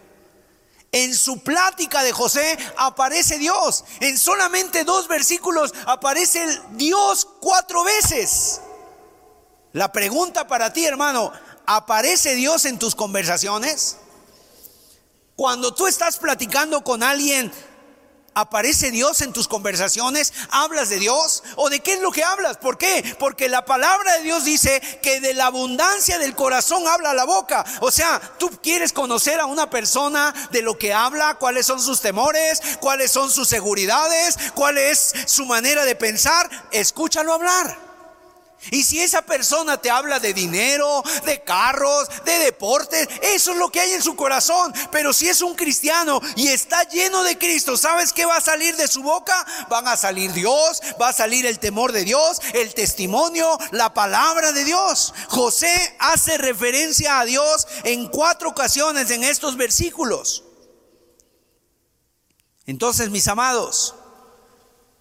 [0.92, 3.82] En su plática de José aparece Dios.
[4.00, 8.60] En solamente dos versículos aparece Dios cuatro veces.
[9.72, 11.32] La pregunta para ti, hermano,
[11.64, 13.96] ¿aparece Dios en tus conversaciones?
[15.34, 17.50] Cuando tú estás platicando con alguien,
[18.34, 20.32] ¿Aparece Dios en tus conversaciones?
[20.50, 21.42] ¿Hablas de Dios?
[21.56, 22.56] ¿O de qué es lo que hablas?
[22.56, 23.16] ¿Por qué?
[23.18, 27.64] Porque la palabra de Dios dice que de la abundancia del corazón habla la boca.
[27.80, 32.00] O sea, tú quieres conocer a una persona de lo que habla, cuáles son sus
[32.00, 36.48] temores, cuáles son sus seguridades, cuál es su manera de pensar.
[36.70, 37.91] Escúchalo hablar.
[38.70, 43.70] Y si esa persona te habla de dinero, de carros, de deportes, eso es lo
[43.70, 44.72] que hay en su corazón.
[44.90, 48.76] Pero si es un cristiano y está lleno de Cristo, ¿sabes qué va a salir
[48.76, 49.34] de su boca?
[49.68, 54.52] Van a salir Dios, va a salir el temor de Dios, el testimonio, la palabra
[54.52, 55.12] de Dios.
[55.28, 60.44] José hace referencia a Dios en cuatro ocasiones en estos versículos.
[62.66, 63.96] Entonces, mis amados,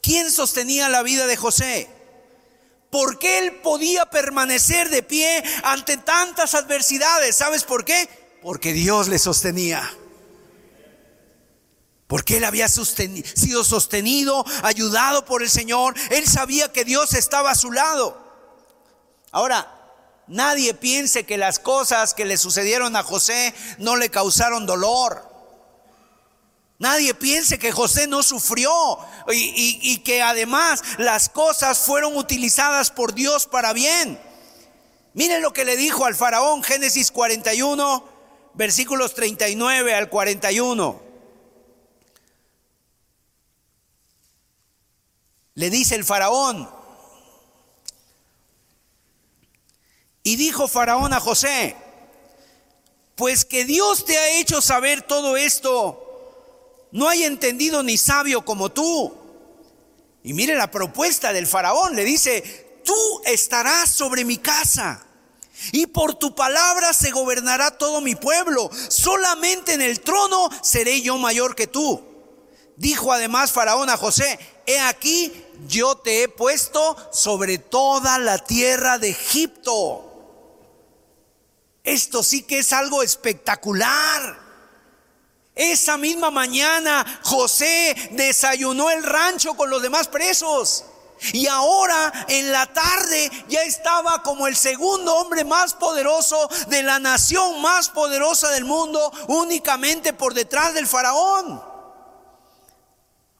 [0.02, 2.00] ¿quién sostenía la vida de José?
[2.91, 7.38] ¿Por qué él podía permanecer de pie ante tantas adversidades?
[7.38, 8.10] ¿Sabes por qué?
[8.41, 9.89] Porque Dios le sostenía.
[12.08, 15.95] Porque él había sido sostenido, ayudado por el Señor.
[16.10, 18.21] Él sabía que Dios estaba a su lado.
[19.32, 19.73] Ahora,
[20.27, 25.31] nadie piense que las cosas que le sucedieron a José no le causaron dolor.
[26.82, 28.98] Nadie piense que José no sufrió
[29.32, 34.20] y, que además las cosas fueron utilizadas por Dios para bien.
[35.13, 38.04] Miren lo que le dijo al faraón Génesis 41,
[38.56, 41.04] versículos 39 al 41.
[45.54, 46.67] Le dice el faraón,
[50.24, 51.76] y dijo faraón a José,
[53.13, 56.00] pues que Dios te ha hecho saber todo esto
[56.91, 59.13] no hay entendido ni sabio como tú.
[60.23, 65.06] Y mire la propuesta del faraón, le dice, tú estarás sobre mi casa
[65.71, 68.69] y por tu palabra se gobernará todo mi pueblo.
[68.89, 72.01] Solamente en el trono seré yo mayor que tú.
[72.77, 75.32] Dijo además Faraón a José, he aquí,
[75.67, 80.08] yo te he puesto sobre toda la tierra de Egipto.
[81.84, 84.40] Esto sí que es algo espectacular.
[85.62, 90.86] Esa misma mañana José desayunó el rancho con los demás presos.
[91.34, 96.97] Y ahora en la tarde ya estaba como el segundo hombre más poderoso de la
[96.97, 101.70] nación más poderosa del mundo, únicamente por detrás del faraón.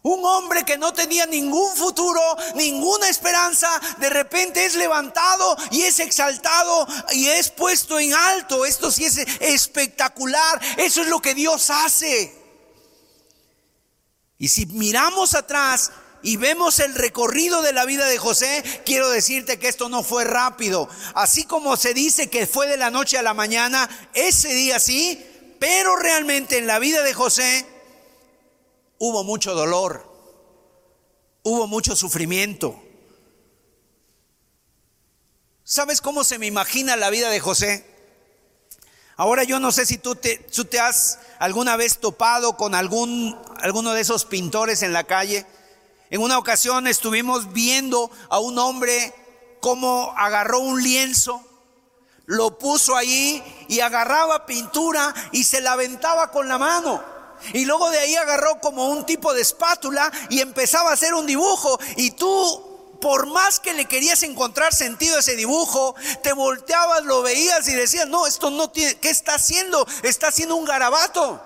[0.04, 2.22] Un hombre que no tenía ningún futuro,
[2.56, 8.66] ninguna esperanza, de repente es levantado y es exaltado y es puesto en alto.
[8.66, 10.60] Esto sí es espectacular.
[10.78, 12.36] Eso es lo que Dios hace.
[14.40, 15.92] Y si miramos atrás
[16.24, 20.24] y vemos el recorrido de la vida de José, quiero decirte que esto no fue
[20.24, 20.90] rápido.
[21.14, 25.24] Así como se dice que fue de la noche a la mañana, ese día sí,
[25.60, 27.68] pero realmente en la vida de José
[29.02, 30.08] hubo mucho dolor,
[31.42, 32.80] hubo mucho sufrimiento.
[35.64, 37.84] ¿Sabes cómo se me imagina la vida de José?
[39.18, 43.36] Ahora yo no sé si tú te, tú te has alguna vez topado con algún,
[43.60, 45.48] alguno de esos pintores en la calle.
[46.12, 49.16] En una ocasión estuvimos viendo a un hombre
[49.62, 51.44] cómo agarró un lienzo,
[52.28, 57.11] lo puso ahí y agarraba pintura y se la aventaba con la mano.
[57.54, 61.26] Y luego de ahí agarró como un tipo de espátula y empezaba a hacer un
[61.26, 61.80] dibujo.
[61.98, 67.22] Y tú, por más que le querías encontrar sentido a ese dibujo, te volteabas, lo
[67.22, 69.86] veías y decías, no, esto no tiene, ¿qué está haciendo?
[70.04, 71.42] Está haciendo un garabato.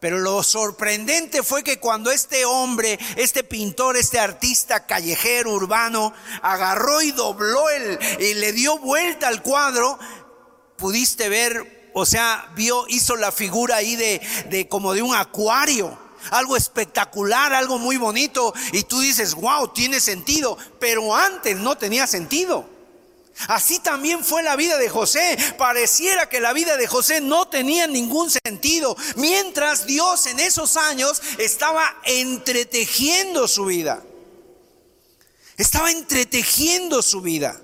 [0.00, 7.00] Pero lo sorprendente fue que cuando este hombre, este pintor, este artista callejero urbano, agarró
[7.00, 9.98] y dobló el, y le dio vuelta al cuadro,
[10.76, 14.20] pudiste ver, o sea, vio, hizo la figura ahí de,
[14.50, 15.98] de como de un acuario
[16.30, 22.06] algo espectacular, algo muy bonito, y tú dices, wow, tiene sentido, pero antes no tenía
[22.06, 22.68] sentido.
[23.48, 25.38] Así también fue la vida de José.
[25.56, 31.22] Pareciera que la vida de José no tenía ningún sentido, mientras Dios en esos años
[31.38, 34.02] estaba entretejiendo su vida.
[35.56, 37.60] Estaba entretejiendo su vida.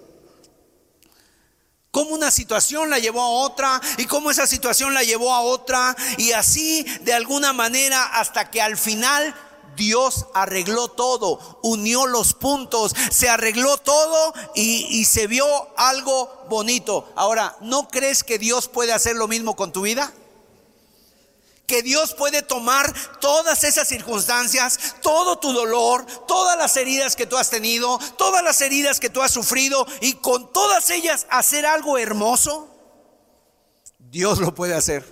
[1.92, 5.94] Cómo una situación la llevó a otra y cómo esa situación la llevó a otra
[6.16, 9.34] y así de alguna manera hasta que al final
[9.76, 15.44] Dios arregló todo, unió los puntos, se arregló todo y, se vio
[15.76, 17.12] algo bonito.
[17.14, 20.14] Ahora, ¿no crees que Dios puede hacer lo mismo con tu vida?
[21.72, 27.38] Que Dios puede tomar todas esas circunstancias, todo tu dolor, todas las heridas que tú
[27.38, 31.96] has tenido, todas las heridas que tú has sufrido y con todas ellas hacer algo
[31.96, 32.68] hermoso.
[33.98, 35.02] Dios lo puede hacer.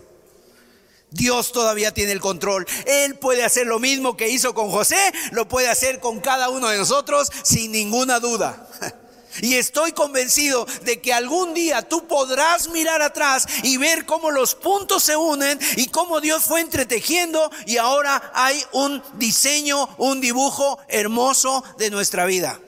[1.10, 2.66] Dios todavía tiene el control.
[2.84, 5.00] Él puede hacer lo mismo que hizo con José,
[5.32, 8.68] lo puede hacer con cada uno de nosotros sin ninguna duda.
[9.42, 14.54] Y estoy convencido de que algún día tú podrás mirar atrás y ver cómo los
[14.54, 20.78] puntos se unen y cómo Dios fue entretejiendo y ahora hay un diseño, un dibujo
[20.88, 22.60] hermoso de nuestra vida.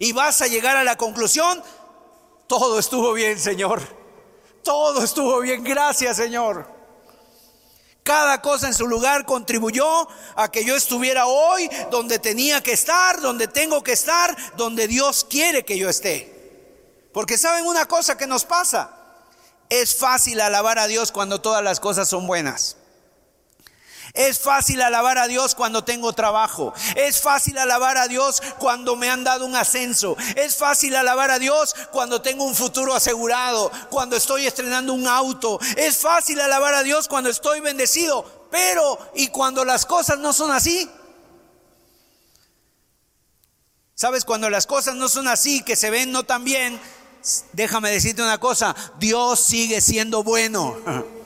[0.00, 1.62] Y vas a llegar a la conclusión,
[2.46, 3.82] todo estuvo bien, Señor.
[4.62, 6.77] Todo estuvo bien, gracias, Señor.
[8.08, 13.20] Cada cosa en su lugar contribuyó a que yo estuviera hoy donde tenía que estar,
[13.20, 17.10] donde tengo que estar, donde Dios quiere que yo esté.
[17.12, 18.96] Porque saben una cosa que nos pasa.
[19.68, 22.77] Es fácil alabar a Dios cuando todas las cosas son buenas.
[24.18, 26.74] Es fácil alabar a Dios cuando tengo trabajo.
[26.96, 30.16] Es fácil alabar a Dios cuando me han dado un ascenso.
[30.34, 35.60] Es fácil alabar a Dios cuando tengo un futuro asegurado, cuando estoy estrenando un auto.
[35.76, 38.48] Es fácil alabar a Dios cuando estoy bendecido.
[38.50, 40.90] Pero, ¿y cuando las cosas no son así?
[43.94, 44.24] ¿Sabes?
[44.24, 46.80] Cuando las cosas no son así, que se ven no tan bien,
[47.52, 50.76] déjame decirte una cosa, Dios sigue siendo bueno.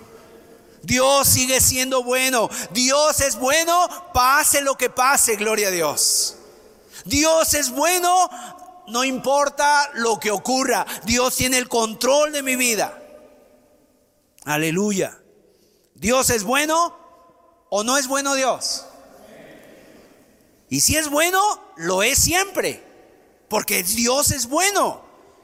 [0.83, 2.51] Dios sigue siendo bueno.
[2.72, 6.37] Dios es bueno, pase lo que pase, gloria a Dios.
[7.05, 8.28] Dios es bueno,
[8.89, 10.87] no importa lo que ocurra.
[11.05, 12.99] Dios tiene el control de mi vida.
[14.45, 15.18] Aleluya.
[15.95, 16.97] Dios es bueno
[17.70, 18.87] o no es bueno Dios.
[20.68, 21.41] Y si es bueno,
[21.76, 22.83] lo es siempre.
[23.49, 25.01] Porque Dios es bueno.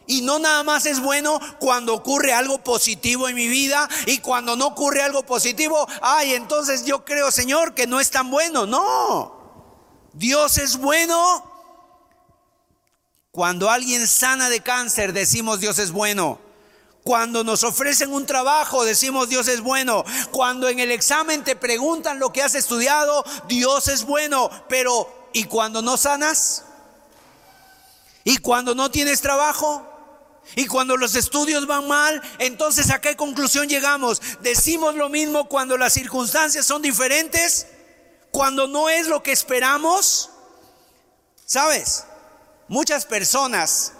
[0.08, 4.56] Y no nada más es bueno cuando ocurre algo positivo en mi vida y cuando
[4.56, 8.64] no ocurre algo positivo, ay, entonces yo creo, Señor, que no es tan bueno.
[8.64, 11.44] No, Dios es bueno.
[13.30, 16.40] Cuando alguien sana de cáncer, decimos Dios es bueno.
[17.04, 20.04] Cuando nos ofrecen un trabajo, decimos Dios es bueno.
[20.30, 24.50] Cuando en el examen te preguntan lo que has estudiado, Dios es bueno.
[24.70, 26.64] Pero, ¿y cuando no sanas?
[28.24, 29.87] ¿Y cuando no tienes trabajo?
[30.56, 34.20] Y cuando los estudios van mal, entonces a qué conclusión llegamos?
[34.40, 37.66] Decimos lo mismo cuando las circunstancias son diferentes,
[38.30, 40.30] cuando no es lo que esperamos.
[41.44, 42.04] ¿Sabes?
[42.68, 43.92] Muchas personas,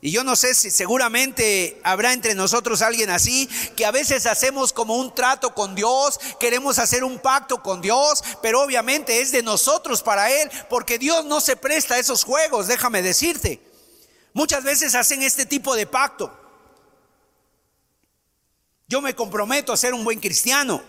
[0.00, 4.72] y yo no sé si seguramente habrá entre nosotros alguien así, que a veces hacemos
[4.72, 9.42] como un trato con Dios, queremos hacer un pacto con Dios, pero obviamente es de
[9.42, 13.60] nosotros para Él, porque Dios no se presta a esos juegos, déjame decirte.
[14.38, 16.32] Muchas veces hacen este tipo de pacto.
[18.86, 20.80] Yo me comprometo a ser un buen cristiano.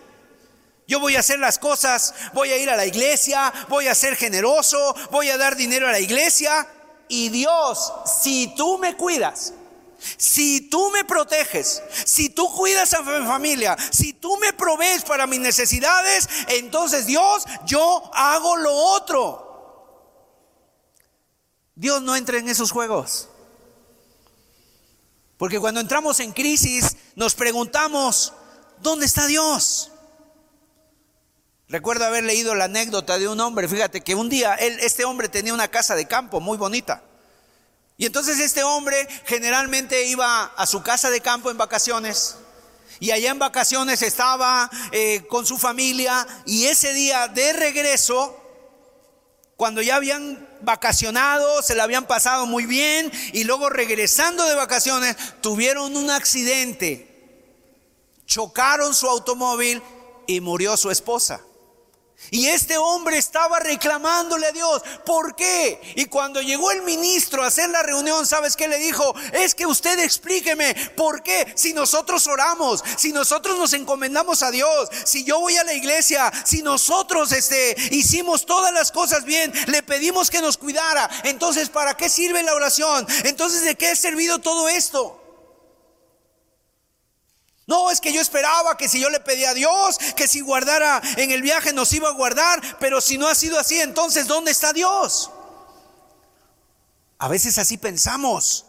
[0.87, 4.15] Yo voy a hacer las cosas, voy a ir a la iglesia, voy a ser
[4.15, 6.67] generoso, voy a dar dinero a la iglesia.
[7.07, 7.91] Y Dios,
[8.21, 9.55] si tú me cuidas,
[9.97, 15.25] si tú me proteges, si tú cuidas a mi familia, si tú me provees para
[15.25, 19.49] mis necesidades, entonces Dios, yo hago lo otro.
[21.73, 23.27] Dios no entra en esos juegos.
[25.39, 28.33] Porque cuando entramos en crisis nos preguntamos,
[28.81, 29.89] ¿dónde está Dios?
[31.69, 35.29] Recuerdo haber leído la anécdota de un hombre, fíjate que un día él, este hombre
[35.29, 37.01] tenía una casa de campo muy bonita.
[37.95, 42.35] Y entonces este hombre generalmente iba a su casa de campo en vacaciones.
[42.99, 48.37] Y allá en vacaciones estaba eh, con su familia y ese día de regreso
[49.55, 55.15] cuando ya habían vacacionado, se la habían pasado muy bien y luego regresando de vacaciones
[55.41, 57.07] tuvieron un accidente,
[58.25, 59.81] chocaron su automóvil
[60.27, 61.41] y murió su esposa.
[62.31, 64.83] Y este hombre estaba reclamándole a Dios.
[65.05, 65.81] ¿Por qué?
[65.95, 69.15] Y cuando llegó el ministro a hacer la reunión, ¿sabes qué le dijo?
[69.33, 74.89] Es que usted explíqueme por qué si nosotros oramos, si nosotros nos encomendamos a Dios,
[75.05, 79.81] si yo voy a la iglesia, si nosotros este, hicimos todas las cosas bien, le
[79.81, 81.09] pedimos que nos cuidara.
[81.23, 83.07] Entonces, ¿para qué sirve la oración?
[83.23, 85.18] Entonces, ¿de qué ha servido todo esto?
[87.69, 91.03] No, es que yo esperaba que si yo le pedía a Dios, que si guardara
[91.17, 94.49] en el viaje nos iba a guardar, pero si no ha sido así, entonces ¿dónde
[94.49, 95.29] está Dios?
[97.19, 98.65] A veces así pensamos.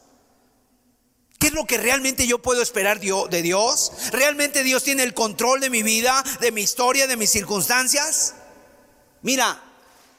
[1.38, 3.90] ¿Qué es lo que realmente yo puedo esperar de Dios?
[4.12, 8.34] ¿Realmente Dios tiene el control de mi vida, de mi historia, de mis circunstancias?
[9.22, 9.62] Mira,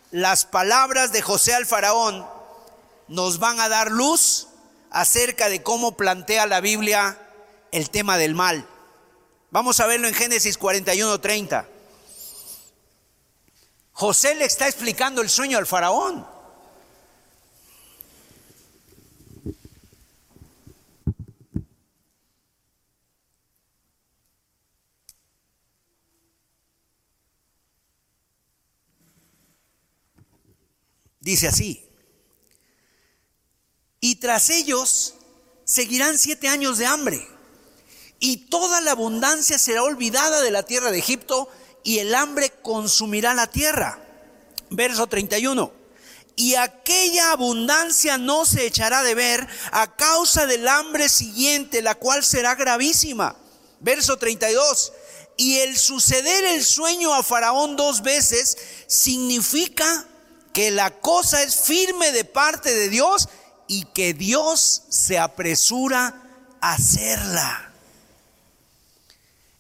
[0.10, 2.26] las palabras de José al faraón
[3.08, 4.48] nos van a dar luz
[4.90, 7.21] acerca de cómo plantea la Biblia
[7.72, 8.68] el tema del mal.
[9.50, 11.68] Vamos a verlo en Génesis 41, 30.
[13.94, 16.28] José le está explicando el sueño al faraón.
[31.20, 31.88] Dice así,
[34.00, 35.14] y tras ellos
[35.66, 37.28] seguirán siete años de hambre
[38.22, 41.50] y toda la abundancia será olvidada de la tierra de Egipto
[41.84, 44.00] y el hambre consumirá la tierra.
[44.70, 45.74] Verso 31.
[46.36, 52.24] Y aquella abundancia no se echará de ver a causa del hambre siguiente, la cual
[52.24, 53.36] será gravísima.
[53.80, 54.94] Verso 32.
[55.38, 58.56] Y el suceder el sueño a Faraón dos veces
[58.86, 60.06] significa
[60.54, 63.30] que la cosa es firme de parte de Dios
[63.68, 66.22] y que Dios se apresura
[66.62, 67.71] a hacerla.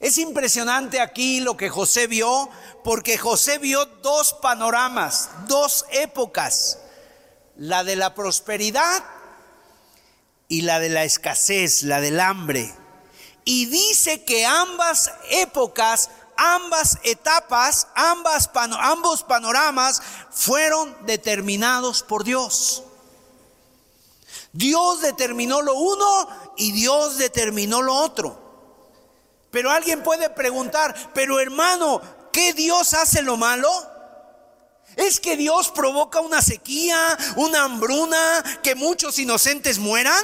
[0.02, 2.50] Es impresionante aquí lo que José vio,
[2.84, 6.80] porque José vio dos panoramas, dos épocas,
[7.56, 9.04] la de la prosperidad
[10.48, 12.74] y la de la escasez, la del hambre.
[13.46, 22.82] Y dice que ambas épocas, ambas etapas, ambos panoramas fueron determinados por Dios.
[24.52, 26.28] Dios determinó lo uno
[26.58, 28.41] y Dios determinó lo otro.
[29.52, 33.70] Pero alguien puede preguntar, pero hermano, ¿qué Dios hace lo malo?
[34.96, 40.24] ¿Es que Dios provoca una sequía, una hambruna, que muchos inocentes mueran?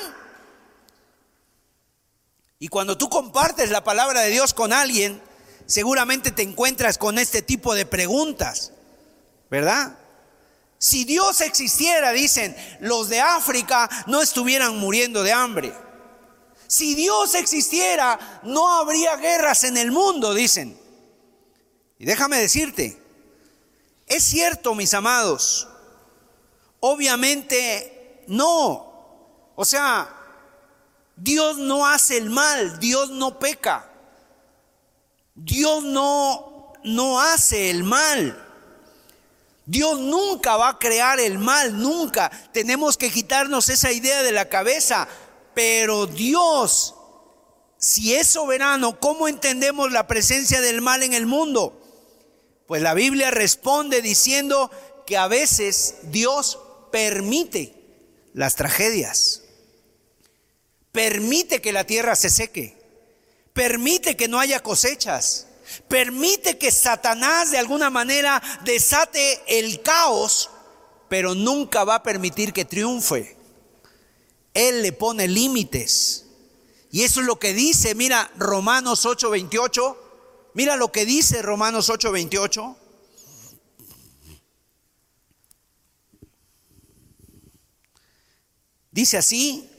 [2.59, 5.21] Y cuando tú compartes la palabra de Dios con alguien,
[5.65, 8.71] seguramente te encuentras con este tipo de preguntas,
[9.49, 9.97] ¿verdad?
[10.79, 15.73] Si Dios existiera, dicen, los de África no estuvieran muriendo de hambre.
[16.67, 20.79] Si Dios existiera, no habría guerras en el mundo, dicen.
[21.99, 23.01] Y déjame decirte,
[24.05, 25.67] es cierto, mis amados,
[26.79, 29.51] obviamente no.
[29.55, 30.13] O sea,
[31.15, 33.89] Dios no hace el mal, Dios no peca.
[35.33, 36.47] Dios no
[36.87, 38.43] no hace el mal.
[39.65, 42.31] Dios nunca va a crear el mal, nunca.
[42.53, 45.07] Tenemos que quitarnos esa idea de la cabeza.
[45.57, 46.93] Pero Dios,
[47.79, 51.81] si es soberano, ¿cómo entendemos la presencia del mal en el mundo?
[52.67, 54.69] Pues la Biblia responde diciendo
[55.07, 56.59] que a veces Dios
[56.91, 57.73] permite
[58.35, 59.41] las tragedias,
[60.91, 62.77] permite que la tierra se seque,
[63.53, 65.47] permite que no haya cosechas,
[65.87, 70.51] permite que Satanás de alguna manera desate el caos,
[71.09, 73.36] pero nunca va a permitir que triunfe.
[74.57, 76.25] Él le pone límites.
[76.89, 79.95] Y eso es lo que dice, mira, Romanos 8:28.
[80.55, 82.75] Mira lo que dice Romanos 8:28.
[88.89, 89.69] Dice así,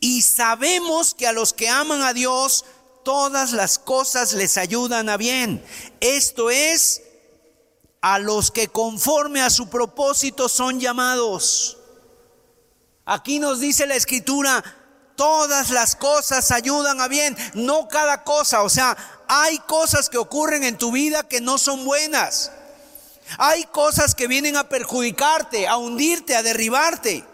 [0.00, 2.66] y sabemos que a los que aman a Dios,
[3.06, 5.64] todas las cosas les ayudan a bien.
[6.00, 7.00] Esto es,
[8.02, 11.77] a los que conforme a su propósito son llamados.
[13.10, 14.62] Aquí nos dice la escritura,
[15.16, 18.62] todas las cosas ayudan a bien, no cada cosa.
[18.62, 22.52] O sea, hay cosas que ocurren en tu vida que no son buenas.
[23.38, 27.24] Hay cosas que vienen a perjudicarte, a hundirte, a derribarte.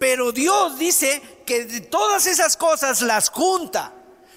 [0.00, 3.92] Pero Dios dice que de todas esas cosas las junta,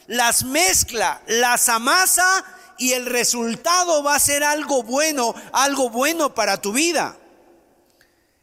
[0.06, 2.46] las mezcla, las amasa
[2.78, 7.18] y el resultado va a ser algo bueno, algo bueno para tu vida.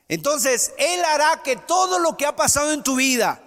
[0.09, 3.43] Entonces, Él hará que todo lo que ha pasado en tu vida,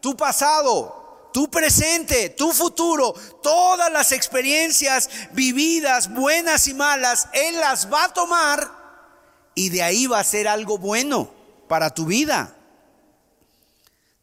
[0.00, 7.92] tu pasado, tu presente, tu futuro, todas las experiencias vividas, buenas y malas, Él las
[7.92, 8.70] va a tomar
[9.54, 11.30] y de ahí va a ser algo bueno
[11.68, 12.56] para tu vida.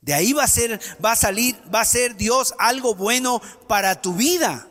[0.02, 4.02] De ahí va a ser, va a salir, va a ser Dios algo bueno para
[4.02, 4.67] tu vida.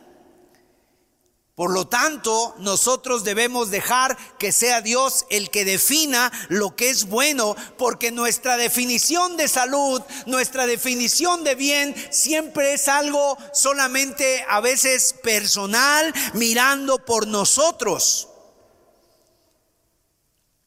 [1.57, 7.05] Por lo tanto, nosotros debemos dejar que sea Dios el que defina lo que es
[7.05, 14.61] bueno, porque nuestra definición de salud, nuestra definición de bien, siempre es algo solamente a
[14.61, 18.27] veces personal, mirando por nosotros.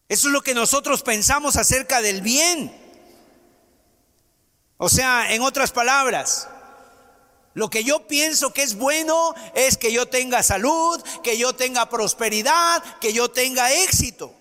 [0.08, 2.76] Eso es lo que nosotros pensamos acerca del bien.
[4.76, 6.48] O sea, en otras palabras,
[7.54, 11.88] lo que yo pienso que es bueno es que yo tenga salud, que yo tenga
[11.88, 14.32] prosperidad, que yo tenga éxito.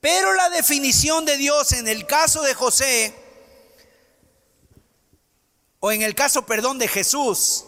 [0.00, 3.14] Pero la definición de Dios en el caso de José,
[5.78, 7.64] o en el caso, perdón, de Jesús,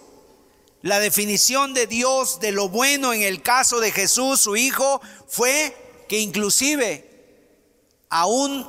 [0.80, 5.76] la definición de Dios de lo bueno en el caso de Jesús, su hijo, fue
[6.09, 7.09] que inclusive
[8.09, 8.68] aún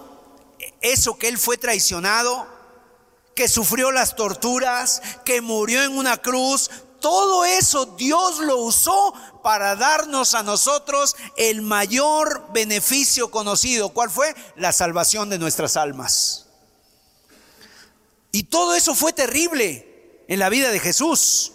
[0.81, 2.47] eso que él fue traicionado,
[3.35, 6.69] que sufrió las torturas, que murió en una cruz,
[7.03, 9.13] todo eso Dios lo usó
[9.43, 13.89] para darnos a nosotros el mayor beneficio conocido.
[13.89, 14.33] ¿Cuál fue?
[14.55, 16.45] La salvación de nuestras almas.
[18.31, 21.51] Y todo eso fue terrible en la vida de Jesús.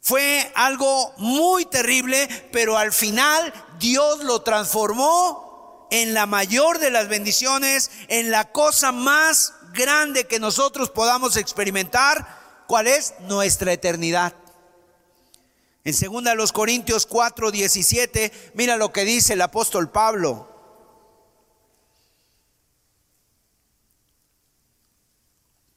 [0.00, 7.08] Fue algo muy terrible, pero al final Dios lo transformó en la mayor de las
[7.08, 13.14] bendiciones, en la cosa más grande que nosotros podamos experimentar, ¿cuál es?
[13.20, 14.34] Nuestra eternidad.
[15.84, 20.46] En 2 los Corintios 4, 17, mira lo que dice el apóstol Pablo.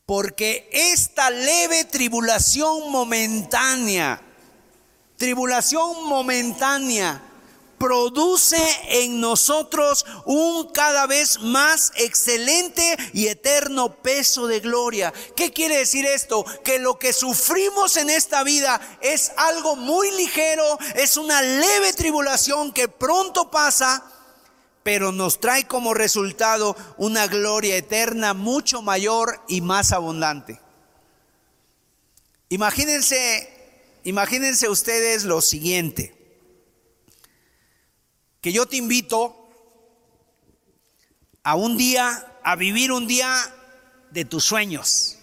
[0.06, 4.22] Porque esta leve tribulación momentánea,
[5.16, 7.31] tribulación momentánea,
[7.82, 15.12] produce en nosotros un cada vez más excelente y eterno peso de gloria.
[15.36, 16.46] ¿Qué quiere decir esto?
[16.64, 20.64] Que lo que sufrimos en esta vida es algo muy ligero,
[20.94, 24.06] es una leve tribulación que pronto pasa,
[24.84, 30.62] pero nos trae como resultado una gloria eterna mucho mayor y más abundante.
[32.50, 33.50] Imagínense,
[34.04, 36.21] imagínense ustedes lo siguiente
[38.42, 39.38] que yo te invito
[41.44, 43.34] a un día, a vivir un día
[44.10, 45.18] de tus sueños,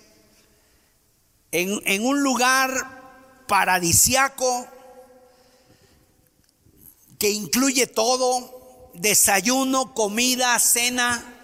[1.51, 4.67] en, en un lugar paradisiaco
[7.19, 11.35] que incluye todo, desayuno, comida, cena,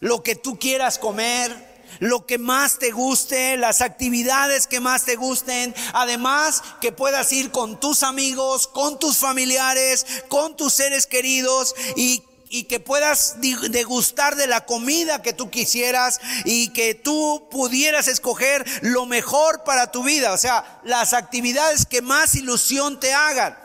[0.00, 5.16] lo que tú quieras comer lo que más te guste, las actividades que más te
[5.16, 5.74] gusten.
[5.92, 12.22] Además, que puedas ir con tus amigos, con tus familiares, con tus seres queridos y
[12.52, 18.66] y que puedas degustar de la comida que tú quisieras y que tú pudieras escoger
[18.82, 23.56] lo mejor para tu vida, o sea, las actividades que más ilusión te hagan.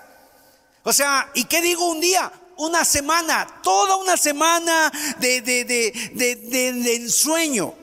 [0.83, 2.31] O sea, ¿y qué digo un día?
[2.57, 7.73] Una semana, toda una semana de, de, de, de ensueño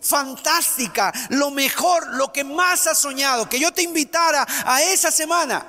[0.00, 5.66] fantástica, lo mejor, lo que más has soñado, que yo te invitara a esa semana,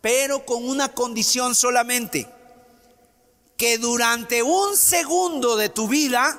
[0.00, 2.28] pero con una condición solamente,
[3.56, 6.38] que durante un segundo de tu vida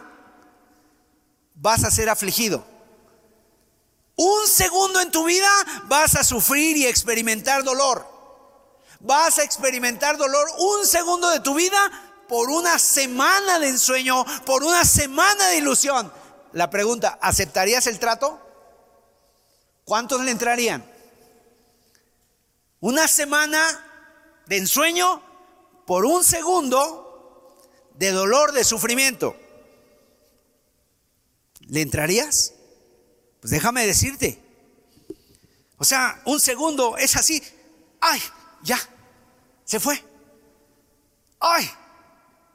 [1.56, 2.66] vas a ser afligido.
[4.16, 5.50] Un segundo en tu vida
[5.86, 8.10] vas a sufrir y experimentar dolor.
[9.00, 11.80] Vas a experimentar dolor un segundo de tu vida
[12.28, 16.12] por una semana de ensueño, por una semana de ilusión
[16.54, 18.40] la pregunta, ¿aceptarías el trato?
[19.86, 20.86] ¿Cuántos le entrarían?
[22.80, 25.22] Una semana de ensueño
[25.86, 27.58] por un segundo
[27.96, 29.36] de dolor, de sufrimiento.
[31.68, 32.54] ¿Le entrarías?
[33.40, 34.42] Pues déjame decirte.
[35.78, 37.42] O sea, un segundo es así.
[38.00, 38.22] ¡Ay!
[38.64, 38.80] Ya.
[39.64, 40.04] Se fue.
[41.40, 41.70] ¡Ay!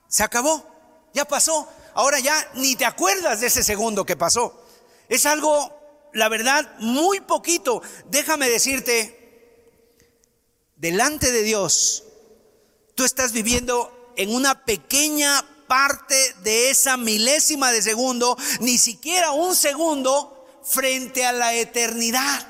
[0.09, 0.65] Se acabó.
[1.13, 4.63] Ya pasó ahora ya ni te acuerdas de ese segundo que pasó.
[5.09, 7.83] Es algo, la verdad, muy poquito.
[8.07, 9.73] Déjame decirte,
[10.77, 12.05] delante de Dios,
[12.95, 19.57] tú estás viviendo en una pequeña parte de esa milésima de segundo, ni siquiera un
[19.57, 22.47] segundo frente a la eternidad.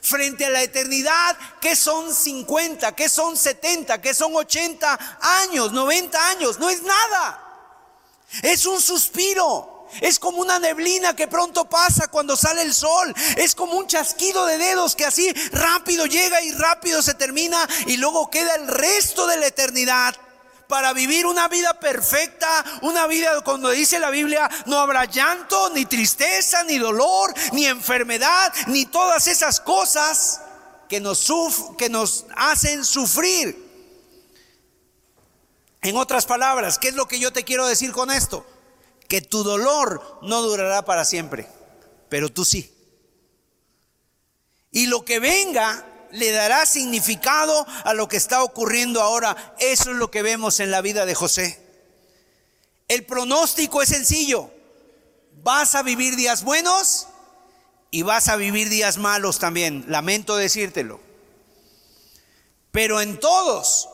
[0.00, 6.28] Frente a la eternidad, que son 50, que son 70, que son 80 años, 90
[6.28, 7.49] años, no es nada.
[8.42, 9.88] Es un suspiro.
[10.00, 13.12] Es como una neblina que pronto pasa cuando sale el sol.
[13.36, 17.96] Es como un chasquido de dedos que así rápido llega y rápido se termina y
[17.96, 20.14] luego queda el resto de la eternidad
[20.70, 25.84] para vivir una vida perfecta, una vida cuando dice la Biblia, no habrá llanto, ni
[25.84, 30.40] tristeza, ni dolor, ni enfermedad, ni todas esas cosas
[30.88, 31.26] que nos,
[31.76, 33.59] que nos hacen sufrir.
[35.82, 38.46] En otras palabras, ¿qué es lo que yo te quiero decir con esto?
[39.08, 41.46] Que tu dolor no durará para siempre,
[42.08, 42.74] pero tú sí.
[44.70, 49.54] Y lo que venga le dará significado a lo que está ocurriendo ahora.
[49.58, 51.60] Eso es lo que vemos en la vida de José.
[52.88, 54.50] El pronóstico es sencillo.
[55.42, 57.06] Vas a vivir días buenos
[57.90, 59.84] y vas a vivir días malos también.
[59.88, 61.00] Lamento decírtelo.
[62.70, 63.88] Pero en todos,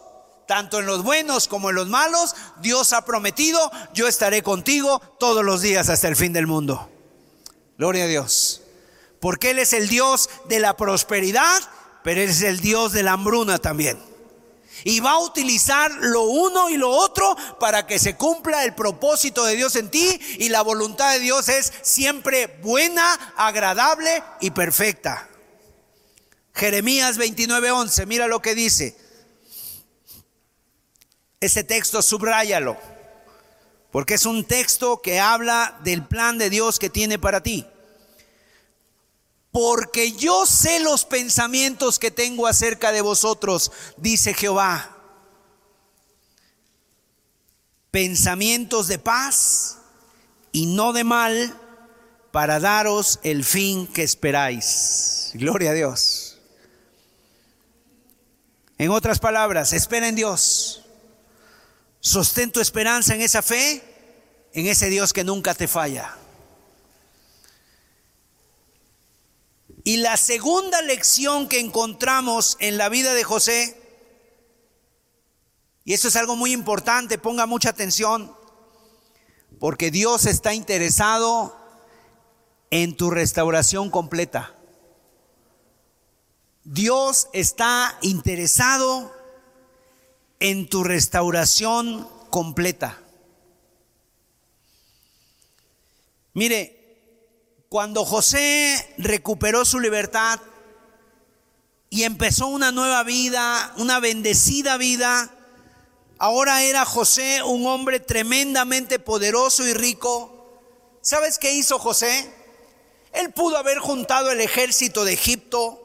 [0.46, 5.44] tanto en los buenos como en los malos, Dios ha prometido, yo estaré contigo todos
[5.44, 6.90] los días hasta el fin del mundo.
[7.78, 8.62] Gloria a Dios.
[9.20, 11.62] Porque Él es el Dios de la prosperidad
[12.06, 14.00] pero es el Dios de la hambruna también.
[14.84, 19.44] Y va a utilizar lo uno y lo otro para que se cumpla el propósito
[19.44, 20.16] de Dios en ti.
[20.38, 25.28] Y la voluntad de Dios es siempre buena, agradable y perfecta.
[26.54, 28.96] Jeremías 29:11, mira lo que dice.
[31.40, 32.76] Ese texto subráyalo,
[33.92, 37.66] porque es un texto que habla del plan de Dios que tiene para ti
[39.56, 44.94] porque yo sé los pensamientos que tengo acerca de vosotros, dice Jehová.
[47.90, 49.78] Pensamientos de paz
[50.52, 51.58] y no de mal
[52.32, 55.30] para daros el fin que esperáis.
[55.32, 56.36] Gloria a Dios.
[58.76, 60.84] En otras palabras, espera en Dios.
[62.06, 63.82] Sostén tu esperanza en esa fe,
[64.52, 66.16] en ese Dios que nunca te falla.
[69.82, 73.76] Y la segunda lección que encontramos en la vida de José,
[75.84, 78.32] y esto es algo muy importante, ponga mucha atención,
[79.58, 81.58] porque Dios está interesado
[82.70, 84.54] en tu restauración completa.
[86.62, 89.15] Dios está interesado
[90.40, 92.98] en tu restauración completa.
[96.34, 96.76] Mire,
[97.68, 100.40] cuando José recuperó su libertad
[101.88, 105.30] y empezó una nueva vida, una bendecida vida,
[106.18, 110.60] ahora era José un hombre tremendamente poderoso y rico.
[111.00, 112.32] ¿Sabes qué hizo José?
[113.12, 115.82] Él pudo haber juntado el ejército de Egipto,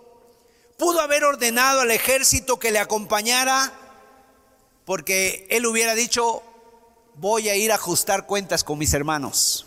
[0.77, 3.71] pudo haber ordenado al ejército que le acompañara,
[4.91, 6.43] porque él hubiera dicho,
[7.15, 9.65] voy a ir a ajustar cuentas con mis hermanos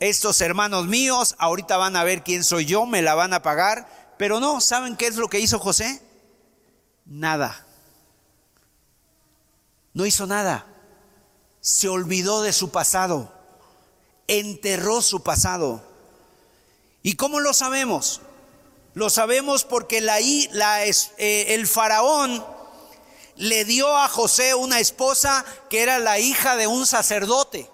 [0.00, 4.14] estos hermanos míos ahorita van a ver quién soy yo, me la van a pagar.
[4.18, 6.02] Pero no, ¿saben qué es lo que hizo José?
[7.04, 7.66] Nada.
[9.92, 10.66] No hizo nada.
[11.60, 13.32] Se olvidó de su pasado.
[14.26, 15.84] Enterró su pasado.
[17.04, 18.22] ¿Y cómo lo sabemos?
[18.94, 22.44] Lo sabemos porque la, eh, el faraón
[23.36, 27.68] le dio a José una esposa que era la hija de un sacerdote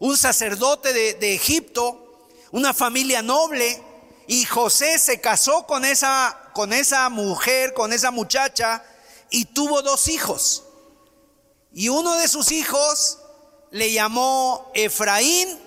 [0.00, 3.80] un sacerdote de, Egipto, una familia noble,
[4.26, 8.82] y José se casó con esa, con esa mujer, con esa muchacha,
[9.28, 10.64] y tuvo dos hijos.
[11.72, 13.18] Y uno de sus hijos
[13.70, 15.58] le llamó Efraín,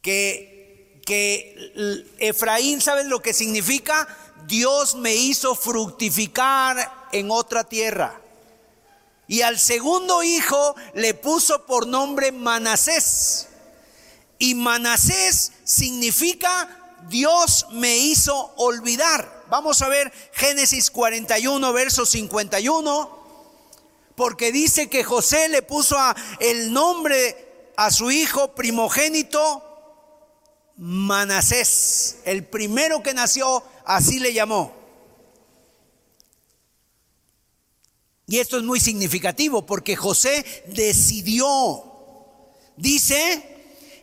[0.00, 0.53] que,
[1.04, 4.08] que Efraín, ¿sabes lo que significa?
[4.46, 8.20] Dios me hizo fructificar en otra tierra.
[9.26, 13.48] Y al segundo hijo le puso por nombre Manasés.
[14.38, 19.44] Y Manasés significa Dios me hizo olvidar.
[19.48, 23.24] Vamos a ver Génesis 41, verso 51.
[24.14, 25.96] Porque dice que José le puso
[26.40, 29.63] el nombre a su hijo primogénito
[30.76, 32.18] Manasés.
[32.24, 34.72] El primero que nació, así le llamó.
[38.26, 41.84] Y esto es muy significativo porque José decidió,
[42.76, 43.54] dice,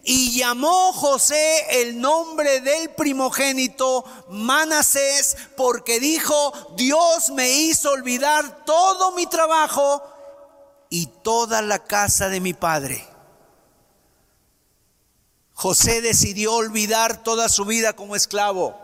[0.04, 9.12] y llamó José el nombre del primogénito Manasés porque dijo, Dios me hizo olvidar todo
[9.14, 10.04] mi trabajo
[10.90, 13.11] y toda la casa de mi padre.
[15.62, 18.76] José decidió olvidar toda su vida como esclavo,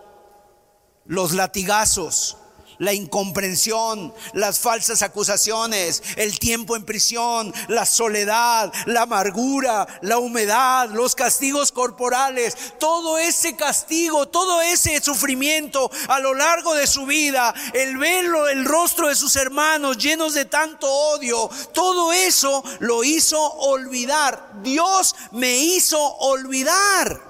[1.06, 2.38] los latigazos,
[2.80, 10.90] la incomprensión, las falsas acusaciones, el tiempo en prisión, la soledad, la amargura, la humedad,
[10.90, 17.54] los castigos corporales, todo ese castigo, todo ese sufrimiento a lo largo de su vida,
[17.74, 23.40] el verlo, el rostro de sus hermanos llenos de tanto odio, todo eso lo hizo
[23.40, 24.52] olvidar.
[24.64, 27.22] Dios me hizo olvidar.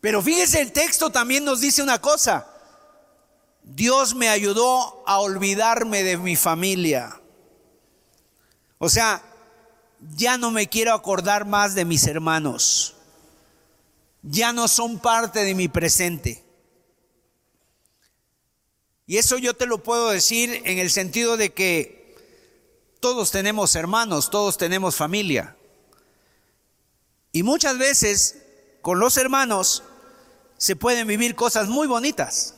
[0.00, 2.46] Pero fíjese, el texto también nos dice una cosa.
[3.74, 7.20] Dios me ayudó a olvidarme de mi familia.
[8.78, 9.22] O sea,
[10.16, 12.96] ya no me quiero acordar más de mis hermanos.
[14.22, 16.44] Ya no son parte de mi presente.
[19.06, 22.16] Y eso yo te lo puedo decir en el sentido de que
[22.98, 25.56] todos tenemos hermanos, todos tenemos familia.
[27.30, 28.36] Y muchas veces
[28.82, 29.84] con los hermanos
[30.58, 32.56] se pueden vivir cosas muy bonitas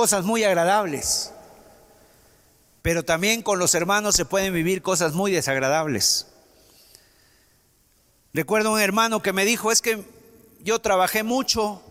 [0.00, 1.30] cosas muy agradables,
[2.80, 6.26] pero también con los hermanos se pueden vivir cosas muy desagradables.
[8.32, 10.02] Recuerdo un hermano que me dijo, es que
[10.60, 11.82] yo trabajé mucho,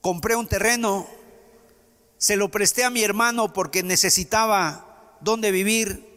[0.00, 1.06] compré un terreno,
[2.16, 6.08] se lo presté a mi hermano porque necesitaba dónde vivir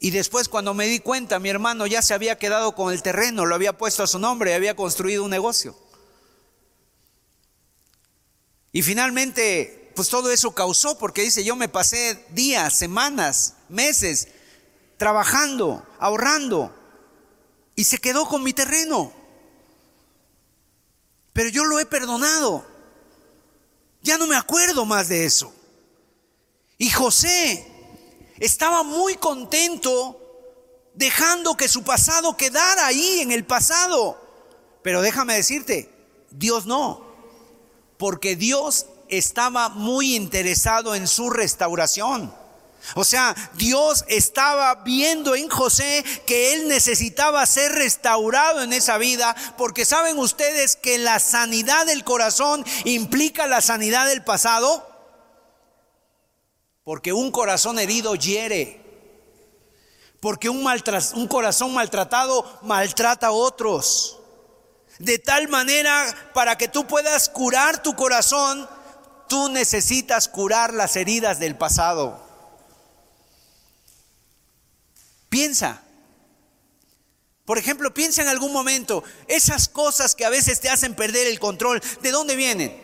[0.00, 3.46] y después cuando me di cuenta, mi hermano ya se había quedado con el terreno,
[3.46, 5.76] lo había puesto a su nombre había construido un negocio.
[8.72, 14.28] Y finalmente pues todo eso causó, porque dice, yo me pasé días, semanas, meses
[14.96, 16.72] trabajando, ahorrando,
[17.74, 19.12] y se quedó con mi terreno.
[21.32, 22.64] Pero yo lo he perdonado.
[24.02, 25.52] Ya no me acuerdo más de eso.
[26.78, 27.66] Y José
[28.38, 30.18] estaba muy contento
[30.94, 34.20] dejando que su pasado quedara ahí en el pasado.
[34.82, 35.90] Pero déjame decirte,
[36.30, 37.06] Dios no.
[37.98, 42.34] Porque Dios estaba muy interesado en su restauración.
[42.94, 49.36] O sea, Dios estaba viendo en José que él necesitaba ser restaurado en esa vida,
[49.56, 54.88] porque saben ustedes que la sanidad del corazón implica la sanidad del pasado.
[56.82, 58.80] Porque un corazón herido hiere.
[60.20, 60.66] Porque un,
[61.14, 64.18] un corazón maltratado maltrata a otros.
[64.98, 68.68] De tal manera para que tú puedas curar tu corazón,
[69.28, 72.20] Tú necesitas curar las heridas del pasado.
[75.28, 75.82] Piensa.
[77.44, 81.40] Por ejemplo, piensa en algún momento, esas cosas que a veces te hacen perder el
[81.40, 82.82] control, ¿de dónde vienen?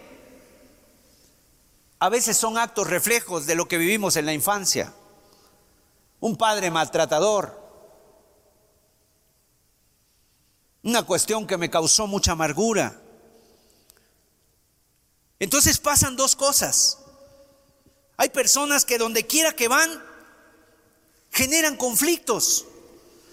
[2.00, 4.92] A veces son actos reflejos de lo que vivimos en la infancia.
[6.20, 7.58] Un padre maltratador.
[10.82, 13.00] Una cuestión que me causó mucha amargura.
[15.38, 16.98] Entonces pasan dos cosas.
[18.16, 20.02] Hay personas que donde quiera que van,
[21.30, 22.64] generan conflictos.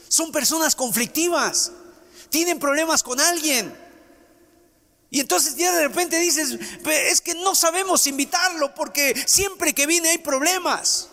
[0.07, 1.71] Son personas conflictivas.
[2.29, 3.75] Tienen problemas con alguien.
[5.09, 10.09] Y entonces ya de repente dices, es que no sabemos invitarlo porque siempre que viene
[10.09, 11.09] hay problemas.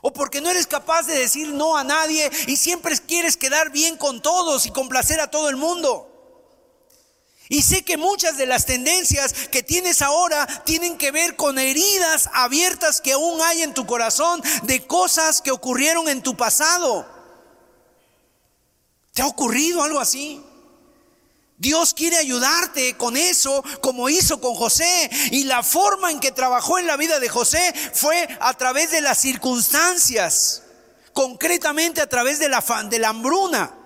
[0.00, 3.96] O porque no eres capaz de decir no a nadie y siempre quieres quedar bien
[3.96, 6.07] con todos y complacer a todo el mundo.
[7.48, 12.28] Y sé que muchas de las tendencias que tienes ahora tienen que ver con heridas
[12.34, 17.08] abiertas que aún hay en tu corazón de cosas que ocurrieron en tu pasado.
[19.14, 20.42] ¿Te ha ocurrido algo así?
[21.56, 25.10] Dios quiere ayudarte con eso, como hizo con José.
[25.32, 29.00] Y la forma en que trabajó en la vida de José fue a través de
[29.00, 30.62] las circunstancias,
[31.14, 33.77] concretamente a través de la, de la hambruna.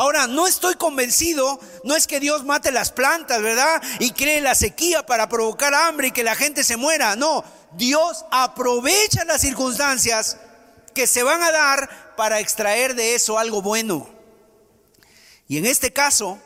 [0.00, 3.82] Ahora, no estoy convencido, no es que Dios mate las plantas, ¿verdad?
[3.98, 7.16] Y cree la sequía para provocar hambre y que la gente se muera.
[7.16, 10.38] No, Dios aprovecha las circunstancias
[10.94, 14.08] que se van a dar para extraer de eso algo bueno.
[15.46, 16.38] Y en este caso,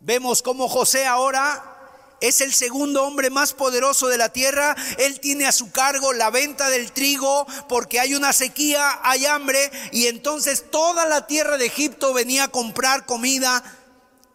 [0.00, 1.75] vemos cómo José ahora
[2.20, 4.74] es el segundo hombre más poderoso de la tierra.
[4.98, 9.70] Él tiene a su cargo la venta del trigo porque hay una sequía, hay hambre
[9.92, 13.62] y entonces toda la tierra de Egipto venía a comprar comida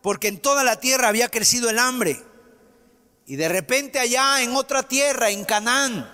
[0.02, 2.24] porque en toda la tierra había crecido el hambre.
[3.26, 6.12] Y de repente allá en otra tierra, en Canaán,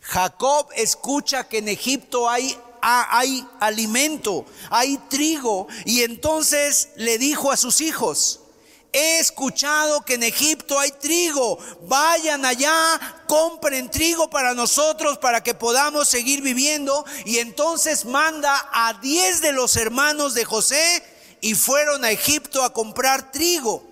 [0.00, 5.68] Jacob escucha que en Egipto hay hay alimento, hay trigo.
[5.84, 8.39] Y entonces le dijo a sus hijos,
[8.92, 11.58] He escuchado que en Egipto hay trigo.
[11.82, 17.04] Vayan allá, compren trigo para nosotros para que podamos seguir viviendo.
[17.24, 21.04] Y entonces manda a diez de los hermanos de José
[21.40, 23.84] y fueron a Egipto a comprar trigo.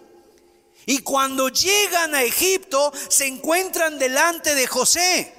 [0.84, 5.38] Y cuando llegan a Egipto, se encuentran delante de José.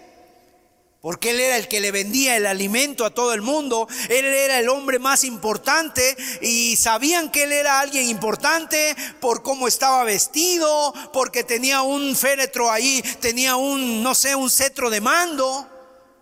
[1.02, 4.60] Porque él era el que le vendía el alimento a todo el mundo, él era
[4.60, 10.94] el hombre más importante y sabían que él era alguien importante por cómo estaba vestido,
[11.14, 15.70] porque tenía un féretro ahí, tenía un, no sé, un cetro de mando,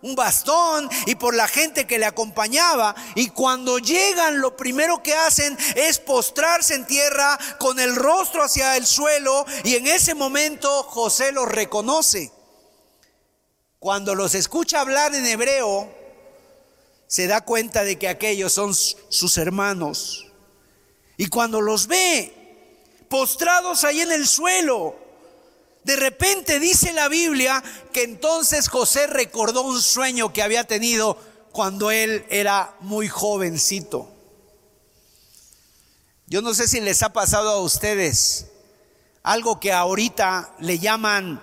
[0.02, 2.94] un bastón y por la gente que le acompañaba.
[3.16, 8.76] Y cuando llegan, lo primero que hacen es postrarse en tierra con el rostro hacia
[8.76, 12.37] el suelo y en ese momento José los reconoce.
[13.78, 15.92] Cuando los escucha hablar en hebreo,
[17.06, 20.26] se da cuenta de que aquellos son sus hermanos.
[21.16, 22.34] Y cuando los ve
[23.08, 24.96] postrados ahí en el suelo,
[25.84, 27.62] de repente dice la Biblia
[27.92, 31.16] que entonces José recordó un sueño que había tenido
[31.52, 34.10] cuando él era muy jovencito.
[36.26, 38.48] Yo no sé si les ha pasado a ustedes
[39.22, 41.42] algo que ahorita le llaman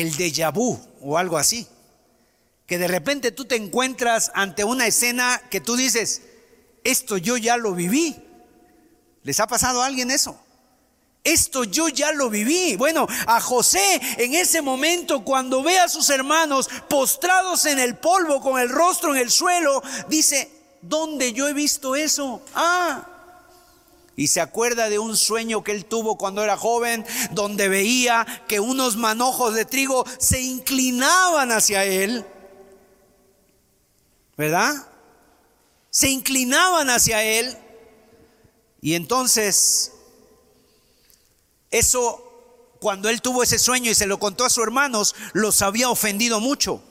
[0.00, 1.66] el déjà vu o algo así.
[2.66, 6.22] Que de repente tú te encuentras ante una escena que tú dices,
[6.82, 8.16] esto yo ya lo viví.
[9.22, 10.38] ¿Les ha pasado a alguien eso?
[11.22, 12.76] Esto yo ya lo viví.
[12.76, 18.40] Bueno, a José en ese momento cuando ve a sus hermanos postrados en el polvo
[18.40, 20.50] con el rostro en el suelo, dice,
[20.82, 22.42] ¿dónde yo he visto eso?
[22.54, 23.13] Ah,
[24.16, 28.60] y se acuerda de un sueño que él tuvo cuando era joven, donde veía que
[28.60, 32.24] unos manojos de trigo se inclinaban hacia él.
[34.36, 34.72] ¿Verdad?
[35.90, 37.56] Se inclinaban hacia él.
[38.80, 39.92] Y entonces,
[41.70, 45.88] eso, cuando él tuvo ese sueño y se lo contó a sus hermanos, los había
[45.88, 46.82] ofendido mucho.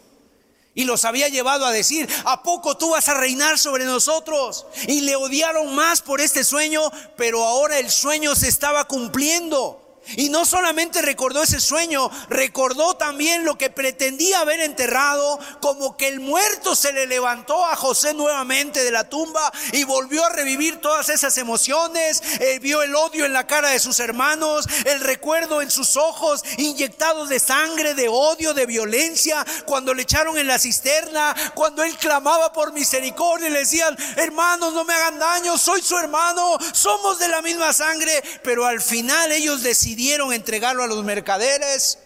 [0.76, 4.66] Y los había llevado a decir, ¿a poco tú vas a reinar sobre nosotros?
[4.88, 6.82] Y le odiaron más por este sueño,
[7.16, 9.83] pero ahora el sueño se estaba cumpliendo.
[10.16, 16.08] Y no solamente recordó ese sueño, recordó también lo que pretendía haber enterrado, como que
[16.08, 20.82] el muerto se le levantó a José nuevamente de la tumba y volvió a revivir
[20.82, 25.62] todas esas emociones, eh, vio el odio en la cara de sus hermanos, el recuerdo
[25.62, 30.60] en sus ojos inyectados de sangre, de odio, de violencia, cuando le echaron en la
[30.60, 35.82] cisterna, cuando él clamaba por misericordia y le decían, hermanos, no me hagan daño, soy
[35.82, 40.88] su hermano, somos de la misma sangre, pero al final ellos decidieron decidieron entregarlo a
[40.88, 42.00] los mercaderes.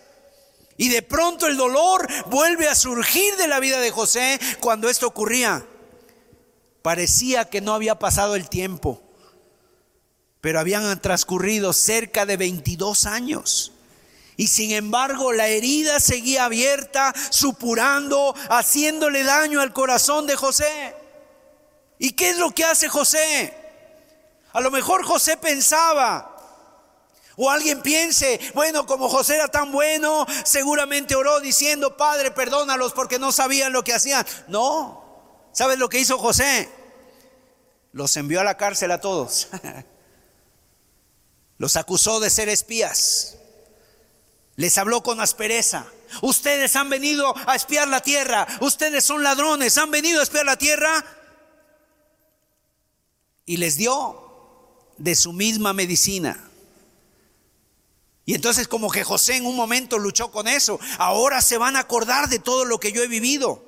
[0.76, 5.08] Y de pronto el dolor vuelve a surgir de la vida de José cuando esto
[5.08, 5.66] ocurría.
[6.82, 9.02] Parecía que no había pasado el tiempo,
[10.42, 13.72] pero habían transcurrido cerca de 22 años.
[14.36, 20.94] Y sin embargo la herida seguía abierta, supurando, haciéndole daño al corazón de José.
[21.98, 23.56] ¿Y qué es lo que hace José?
[24.54, 26.37] A lo mejor José pensaba,
[27.40, 33.20] o alguien piense, bueno, como José era tan bueno, seguramente oró diciendo, Padre, perdónalos porque
[33.20, 34.26] no sabían lo que hacían.
[34.48, 36.68] No, ¿sabes lo que hizo José?
[37.92, 39.50] Los envió a la cárcel a todos.
[41.60, 43.38] Los acusó de ser espías.
[44.56, 45.86] Les habló con aspereza.
[46.22, 48.48] Ustedes han venido a espiar la tierra.
[48.62, 49.78] Ustedes son ladrones.
[49.78, 51.04] Han venido a espiar la tierra.
[53.46, 56.47] Y les dio de su misma medicina.
[58.28, 60.82] Y entonces como que José en un momento luchó con eso.
[60.98, 63.64] Ahora se van a acordar de todo lo que yo he vivido.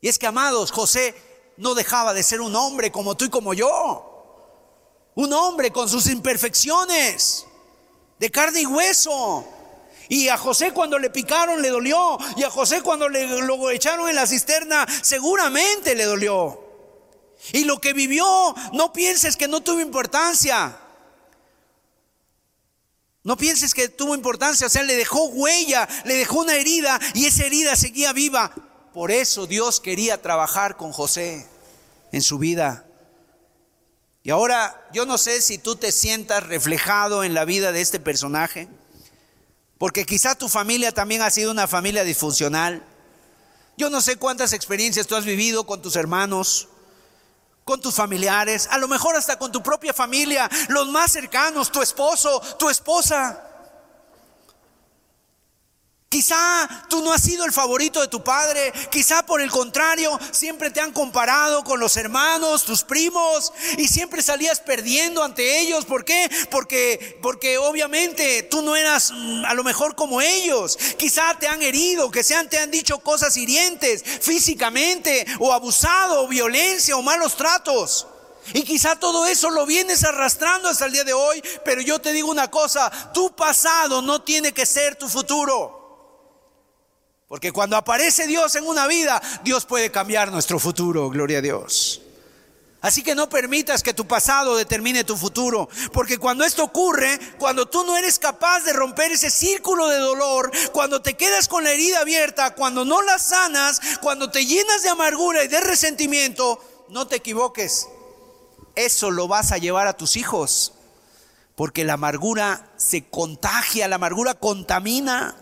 [0.00, 1.14] Y es que, amados, José
[1.56, 5.12] no dejaba de ser un hombre como tú y como yo.
[5.14, 7.46] Un hombre con sus imperfecciones,
[8.18, 9.46] de carne y hueso.
[10.08, 12.18] Y a José cuando le picaron le dolió.
[12.36, 16.60] Y a José cuando le, lo echaron en la cisterna seguramente le dolió.
[17.52, 20.76] Y lo que vivió, no pienses que no tuvo importancia.
[23.28, 27.26] No pienses que tuvo importancia, o sea, le dejó huella, le dejó una herida y
[27.26, 28.54] esa herida seguía viva.
[28.94, 31.46] Por eso Dios quería trabajar con José
[32.10, 32.86] en su vida.
[34.22, 38.00] Y ahora yo no sé si tú te sientas reflejado en la vida de este
[38.00, 38.66] personaje,
[39.76, 42.82] porque quizá tu familia también ha sido una familia disfuncional.
[43.76, 46.68] Yo no sé cuántas experiencias tú has vivido con tus hermanos,
[47.68, 51.82] con tus familiares, a lo mejor hasta con tu propia familia, los más cercanos, tu
[51.82, 53.47] esposo, tu esposa.
[56.10, 60.70] Quizá tú no has sido el favorito de tu padre, quizá por el contrario, siempre
[60.70, 65.84] te han comparado con los hermanos, tus primos, y siempre salías perdiendo ante ellos.
[65.84, 66.30] ¿Por qué?
[66.50, 70.78] Porque, porque obviamente tú no eras mm, a lo mejor como ellos.
[70.96, 76.28] Quizá te han herido, que sean, te han dicho cosas hirientes físicamente, o abusado, o
[76.28, 78.06] violencia, o malos tratos.
[78.54, 82.14] Y quizá todo eso lo vienes arrastrando hasta el día de hoy, pero yo te
[82.14, 85.77] digo una cosa, tu pasado no tiene que ser tu futuro.
[87.28, 92.00] Porque cuando aparece Dios en una vida, Dios puede cambiar nuestro futuro, gloria a Dios.
[92.80, 97.66] Así que no permitas que tu pasado determine tu futuro, porque cuando esto ocurre, cuando
[97.66, 101.72] tú no eres capaz de romper ese círculo de dolor, cuando te quedas con la
[101.72, 107.08] herida abierta, cuando no la sanas, cuando te llenas de amargura y de resentimiento, no
[107.08, 107.88] te equivoques,
[108.76, 110.72] eso lo vas a llevar a tus hijos,
[111.56, 115.34] porque la amargura se contagia, la amargura contamina.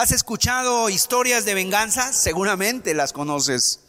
[0.00, 2.14] ¿Has escuchado historias de venganza?
[2.14, 3.80] Seguramente las conoces.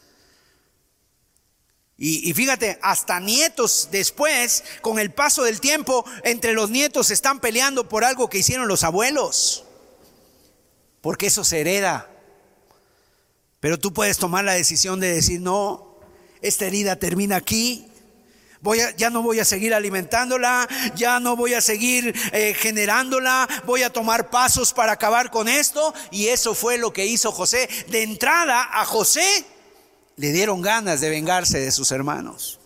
[1.98, 7.88] Y, fíjate, hasta nietos después, con el paso del tiempo, entre los nietos están peleando
[7.88, 9.64] por algo que hicieron los abuelos.
[11.00, 12.10] Porque eso se hereda.
[13.62, 15.96] Pero tú puedes tomar la decisión de decir, no,
[16.42, 17.90] esta herida termina aquí.
[18.62, 23.82] Voy ya no voy a seguir alimentándola, ya no voy a seguir eh, generándola, voy
[23.82, 25.94] a tomar pasos para acabar con esto.
[26.12, 27.68] Y eso fue lo que hizo José.
[27.88, 29.46] De entrada a José
[30.16, 32.60] le dieron ganas de vengarse de sus hermanos.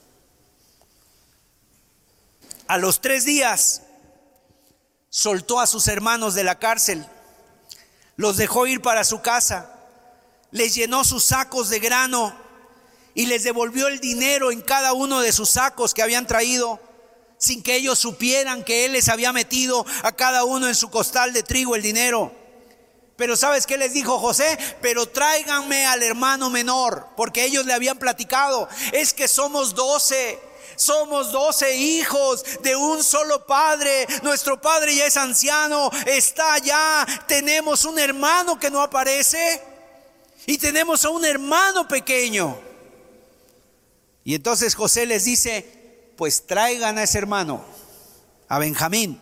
[2.68, 3.84] A los tres días
[5.10, 7.06] soltó a sus hermanos de la cárcel,
[8.18, 9.72] los dejó ir para su casa,
[10.52, 12.45] les llenó sus sacos de grano
[13.16, 16.80] y les devolvió el dinero en cada uno de sus sacos que habían traído,
[17.38, 21.34] sin que ellos supieran que él les había metido a cada uno en su costal
[21.34, 22.32] de trigo el dinero.
[23.16, 24.58] Pero ¿sabes qué les dijo José?
[24.82, 28.68] Pero tráiganme al hermano menor, porque ellos le habían platicado.
[28.92, 30.38] Es que somos doce.
[30.76, 34.06] Somos doce hijos de un solo padre.
[34.24, 37.06] Nuestro padre ya es anciano, está allá.
[37.28, 39.62] Tenemos un hermano que no aparece.
[40.46, 42.75] Y tenemos a un hermano pequeño.
[44.26, 47.64] Y entonces José les dice, pues traigan a ese hermano,
[48.50, 49.22] a Benjamín.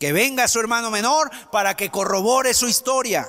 [0.00, 3.28] Que venga su hermano menor para que corrobore su historia.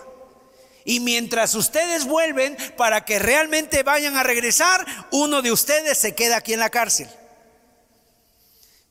[0.86, 6.38] Y mientras ustedes vuelven para que realmente vayan a regresar, uno de ustedes se queda
[6.38, 7.10] aquí en la cárcel.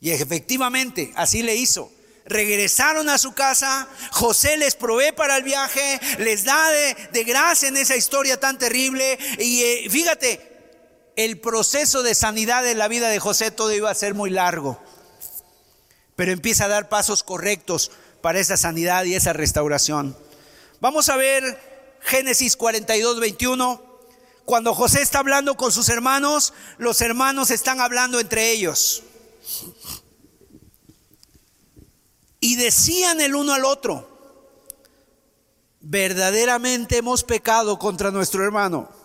[0.01, 1.91] Y efectivamente, así le hizo.
[2.27, 6.71] Regresaron a su casa, José les provee para el viaje, les da
[7.13, 9.19] de, gracia en esa historia tan terrible.
[9.39, 10.58] Y eh, fíjate,
[11.19, 14.81] el proceso de sanidad en la vida de José todo iba a ser muy largo
[16.19, 20.17] pero empieza a dar pasos correctos para esa sanidad y esa restauración.
[20.81, 23.81] Vamos a ver Génesis 42, 21.
[24.45, 29.05] Cuando José está hablando con sus hermanos, los hermanos están hablando entre ellos.
[32.41, 34.09] Y decían el uno al otro,
[35.81, 38.98] verdaderamente hemos pecado contra nuestro hermano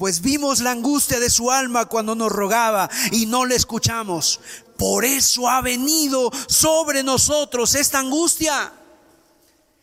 [0.00, 4.40] pues vimos la angustia de su alma cuando nos rogaba y no le escuchamos.
[4.78, 8.72] Por eso ha venido sobre nosotros esta angustia.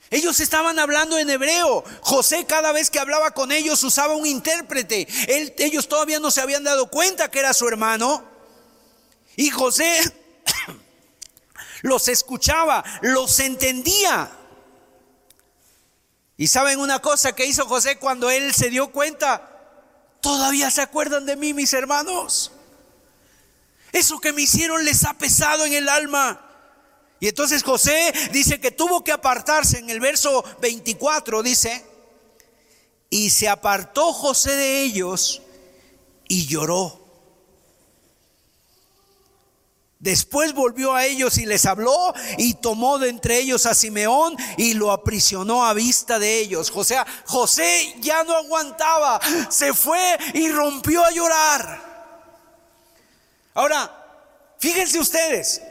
[0.09, 1.84] Ellos estaban hablando en hebreo.
[2.01, 5.07] José cada vez que hablaba con ellos usaba un intérprete.
[5.59, 8.26] ellos todavía no se habían dado cuenta que era su hermano.
[9.36, 9.99] Y José
[11.84, 14.32] los escuchaba, los entendía.
[16.38, 19.57] Y saben una cosa que hizo José cuando él se dio cuenta,
[20.28, 22.51] ¿Todavía se acuerdan de mí, mis hermanos?
[23.93, 26.45] Eso que me hicieron les ha pesado en el alma.
[27.21, 31.82] Y entonces José dice que tuvo que apartarse en el verso 24, dice,
[33.09, 35.43] y se apartó José de ellos
[36.28, 37.07] y lloró.
[40.08, 44.74] Después volvió a ellos y les habló y tomó de entre ellos a Simeón y
[44.74, 46.72] lo aprisionó a vista de ellos.
[46.72, 51.82] José, José ya no aguantaba, se fue y rompió a llorar.
[53.53, 55.62] Ahora, fíjense ustedes,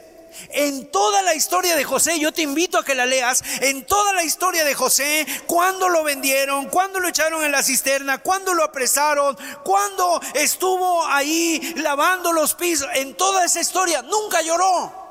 [0.49, 4.13] en toda la historia de José, yo te invito a que la leas, en toda
[4.13, 8.63] la historia de José, cuando lo vendieron, cuando lo echaron en la cisterna, cuando lo
[8.63, 15.07] apresaron, cuando estuvo ahí lavando los pisos, en toda esa historia, nunca lloró.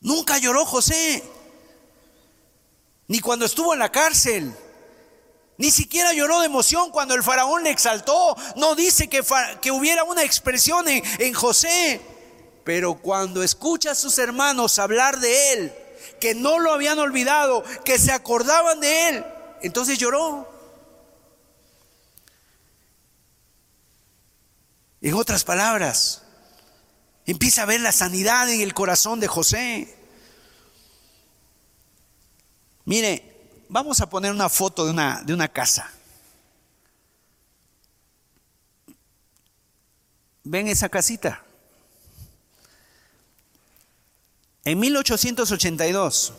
[0.00, 1.22] Nunca lloró José.
[3.08, 4.54] Ni cuando estuvo en la cárcel.
[5.56, 8.36] Ni siquiera lloró de emoción cuando el faraón le exaltó.
[8.54, 9.22] No dice que,
[9.72, 12.00] hubiera una expresión en José.
[12.68, 15.72] Pero cuando escucha a sus hermanos hablar de él,
[16.20, 19.24] que no lo habían olvidado, que se acordaban de él,
[19.62, 20.46] entonces lloró.
[25.00, 26.24] En otras palabras,
[27.24, 29.96] empieza a ver la sanidad en el corazón de José.
[32.84, 35.90] Mire, vamos a poner una foto de una, de una casa.
[40.44, 41.44] ven esa casita.
[44.68, 46.34] En 1882,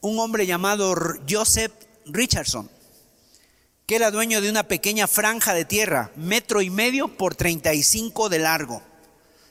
[0.00, 0.94] un hombre llamado
[1.28, 1.70] Joseph
[2.06, 2.70] Richardson,
[3.84, 8.38] que era dueño de una pequeña franja de tierra, metro y medio por 35 de
[8.38, 8.76] largo.
[8.76, 8.82] O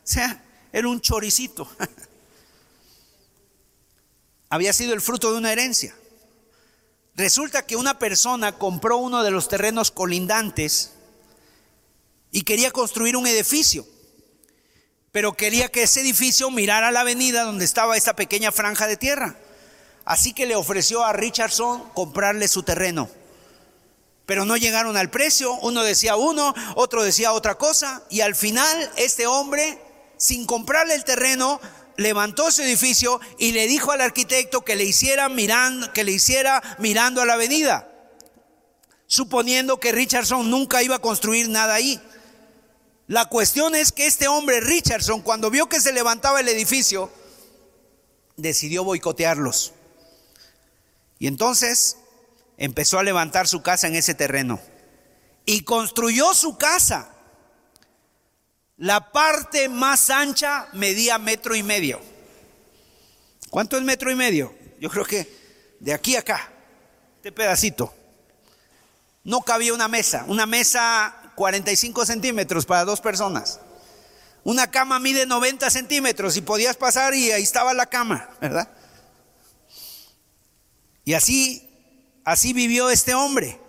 [0.04, 0.44] sea,
[0.74, 1.70] era un choricito.
[4.50, 5.96] Había sido el fruto de una herencia.
[7.16, 10.94] Resulta que una persona compró uno de los terrenos colindantes
[12.32, 13.86] y quería construir un edificio,
[15.12, 19.36] pero quería que ese edificio mirara la avenida donde estaba esta pequeña franja de tierra.
[20.06, 23.10] Así que le ofreció a Richardson comprarle su terreno.
[24.26, 28.92] Pero no llegaron al precio, uno decía uno, otro decía otra cosa, y al final
[28.96, 29.78] este hombre,
[30.18, 31.60] sin comprarle el terreno,
[31.98, 36.62] levantó su edificio y le dijo al arquitecto que le hiciera mirando, que le hiciera
[36.80, 37.90] mirando a la avenida,
[39.08, 42.00] suponiendo que Richardson nunca iba a construir nada ahí.
[43.12, 47.12] La cuestión es que este hombre Richardson, cuando vio que se levantaba el edificio,
[48.38, 49.74] decidió boicotearlos.
[51.20, 51.98] Y entonces
[52.56, 54.62] empezó a levantar su casa en ese terreno.
[55.46, 57.10] Y construyó su casa
[58.78, 62.00] la parte más ancha medía metro y medio.
[63.50, 64.56] ¿Cuánto es metro y medio?
[64.80, 65.28] Yo creo que
[65.82, 66.50] de aquí a acá,
[67.18, 67.94] este pedacito.
[69.26, 73.60] No cabía una mesa, una mesa 45 centímetros para dos personas.
[74.44, 78.70] Una cama mide 90 centímetros y podías pasar y ahí estaba la cama, ¿verdad?
[81.06, 81.68] Y así,
[82.26, 83.60] así vivió este hombre.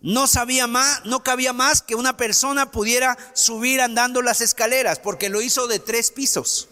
[0.00, 5.30] No sabía más, no cabía más que una persona pudiera subir andando las escaleras, porque
[5.30, 6.68] lo hizo de tres pisos.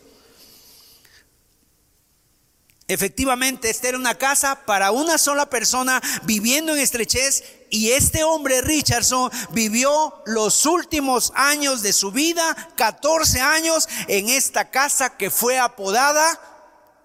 [2.89, 7.43] Efectivamente, esta era una casa para una sola persona viviendo en estrechez
[7.73, 14.70] y este hombre Richardson vivió los últimos años de su vida, 14 años, en esta
[14.70, 16.39] casa que fue apodada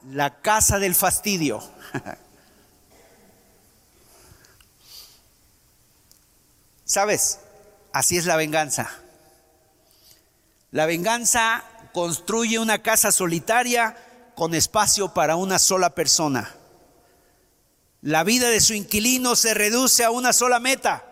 [0.09, 1.63] la casa del fastidio.
[6.83, 7.39] ¿Sabes?
[7.93, 8.91] Así es la venganza.
[10.71, 11.63] La venganza
[11.93, 13.95] construye una casa solitaria
[14.35, 16.56] con espacio para una sola persona.
[18.01, 21.05] La vida de su inquilino se reduce a una sola meta,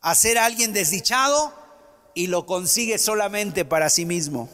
[0.00, 1.52] a ser alguien desdichado
[2.14, 4.48] y lo consigue solamente para sí mismo.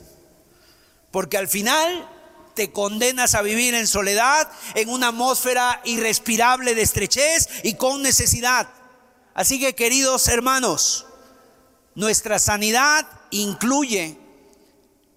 [1.10, 2.10] Porque al final
[2.54, 8.68] te condenas a vivir en soledad, en una atmósfera irrespirable de estrechez y con necesidad.
[9.34, 11.06] Así que queridos hermanos,
[11.94, 14.18] nuestra sanidad incluye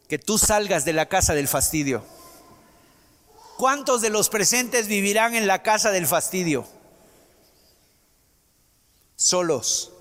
[0.08, 2.04] que tú salgas de la casa del fastidio.
[3.58, 6.68] ¿Cuántos de los presentes vivirán en la casa del fastidio?
[9.16, 9.92] Solos,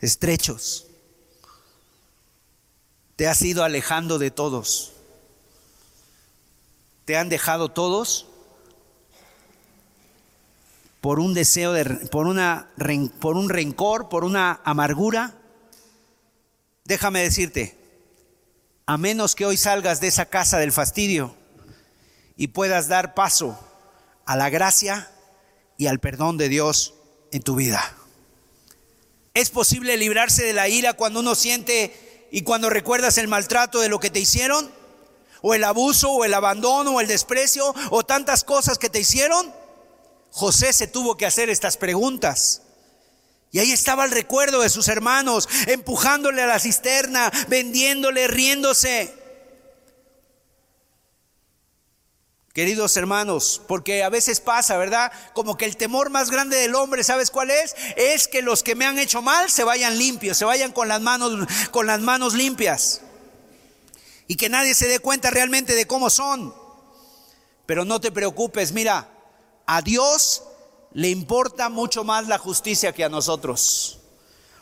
[0.00, 0.86] estrechos.
[3.16, 4.92] Te has ido alejando de todos.
[7.04, 8.26] Te han dejado todos
[11.00, 12.70] por un deseo de, por, una,
[13.20, 15.34] por un rencor, por una amargura,
[16.84, 17.76] déjame decirte,
[18.86, 21.34] a menos que hoy salgas de esa casa del fastidio
[22.36, 23.58] y puedas dar paso
[24.26, 25.10] a la gracia
[25.76, 26.94] y al perdón de Dios
[27.32, 27.96] en tu vida.
[29.34, 33.88] Es posible librarse de la ira cuando uno siente y cuando recuerdas el maltrato de
[33.88, 34.70] lo que te hicieron,
[35.42, 39.54] o el abuso, o el abandono, o el desprecio, o tantas cosas que te hicieron.
[40.30, 42.62] José se tuvo que hacer estas preguntas.
[43.52, 49.14] Y ahí estaba el recuerdo de sus hermanos, empujándole a la cisterna, vendiéndole, riéndose.
[52.56, 55.12] Queridos hermanos, porque a veces pasa, ¿verdad?
[55.34, 57.76] Como que el temor más grande del hombre, ¿sabes cuál es?
[57.98, 61.02] Es que los que me han hecho mal se vayan limpios, se vayan con las
[61.02, 63.02] manos con las manos limpias.
[64.26, 66.54] Y que nadie se dé cuenta realmente de cómo son.
[67.66, 69.06] Pero no te preocupes, mira,
[69.66, 70.42] a Dios
[70.94, 73.98] le importa mucho más la justicia que a nosotros.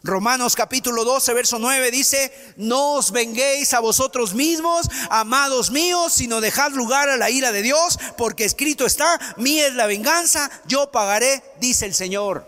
[0.04, 6.42] Romanos capítulo 12, verso 9 dice, no os venguéis a vosotros mismos, amados míos, sino
[6.42, 10.92] dejad lugar a la ira de Dios, porque escrito está, mía es la venganza, yo
[10.92, 12.46] pagaré, dice el Señor.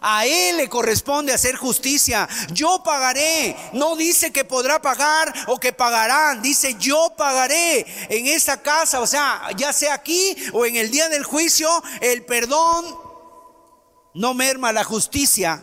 [0.00, 2.26] A Él le corresponde hacer justicia.
[2.52, 3.54] Yo pagaré.
[3.74, 6.40] No dice que podrá pagar o que pagarán.
[6.40, 9.00] Dice yo pagaré en esa casa.
[9.00, 11.68] O sea, ya sea aquí o en el día del juicio,
[12.00, 12.86] el perdón
[14.14, 15.62] no merma la justicia.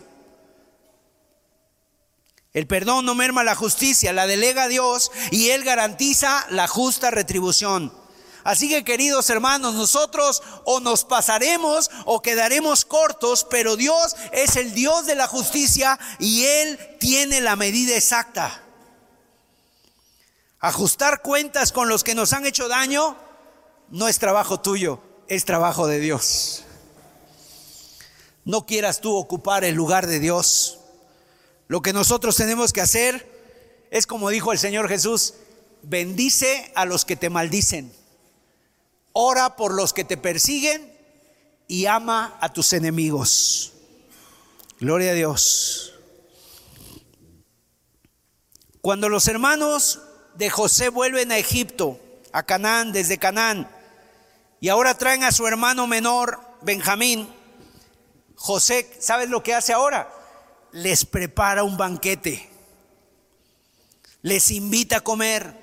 [2.58, 7.12] El perdón no merma la justicia, la delega a Dios y Él garantiza la justa
[7.12, 7.92] retribución.
[8.42, 14.74] Así que queridos hermanos, nosotros o nos pasaremos o quedaremos cortos, pero Dios es el
[14.74, 18.60] Dios de la justicia y Él tiene la medida exacta.
[20.58, 23.16] Ajustar cuentas con los que nos han hecho daño
[23.88, 26.64] no es trabajo tuyo, es trabajo de Dios.
[28.44, 30.77] No quieras tú ocupar el lugar de Dios.
[31.68, 35.34] Lo que nosotros tenemos que hacer es como dijo el Señor Jesús,
[35.82, 37.92] bendice a los que te maldicen,
[39.12, 40.92] ora por los que te persiguen
[41.66, 43.74] y ama a tus enemigos.
[44.80, 45.94] Gloria a Dios.
[48.80, 50.00] Cuando los hermanos
[50.36, 52.00] de José vuelven a Egipto,
[52.32, 53.70] a Canaán, desde Canaán,
[54.60, 57.28] y ahora traen a su hermano menor, Benjamín,
[58.36, 60.17] José, ¿sabes lo que hace ahora?
[60.72, 62.48] Les prepara un banquete,
[64.22, 65.56] les invita a comer,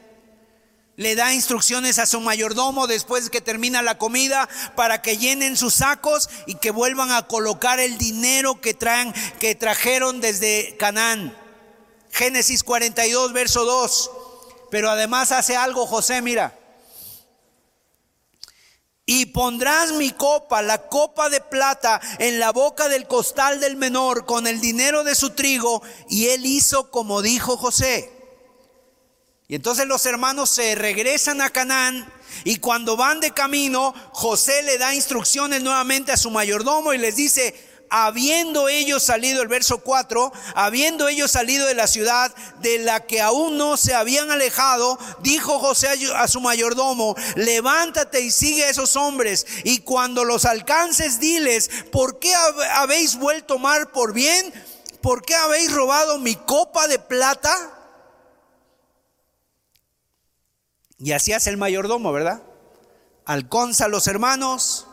[0.98, 5.76] le da instrucciones a su mayordomo después que termina la comida para que llenen sus
[5.76, 11.36] sacos y que vuelvan a colocar el dinero que traen que trajeron desde Canaán.
[12.11, 14.11] Génesis 42 verso 2.
[14.72, 16.57] Pero además hace algo José, mira.
[19.06, 24.26] Y pondrás mi copa, la copa de plata, en la boca del costal del menor
[24.26, 25.84] con el dinero de su trigo.
[26.10, 28.11] Y él hizo como dijo José.
[29.48, 32.11] Y entonces los hermanos se regresan a Canaán
[32.44, 37.15] y cuando van de camino, José le da instrucciones nuevamente a su mayordomo y les
[37.15, 37.56] dice,
[37.90, 43.22] habiendo ellos salido, el verso 4, habiendo ellos salido de la ciudad de la que
[43.22, 48.95] aún no se habían alejado, dijo José a su mayordomo, levántate y sigue a esos
[48.95, 52.34] hombres, y cuando los alcances, diles, ¿por qué
[52.74, 54.53] habéis vuelto mal por bien?
[55.02, 57.56] ¿Por qué habéis robado mi copa de plata?
[60.98, 62.41] Y así hace el mayordomo, ¿verdad?
[63.26, 64.88] Alconza a los hermanos,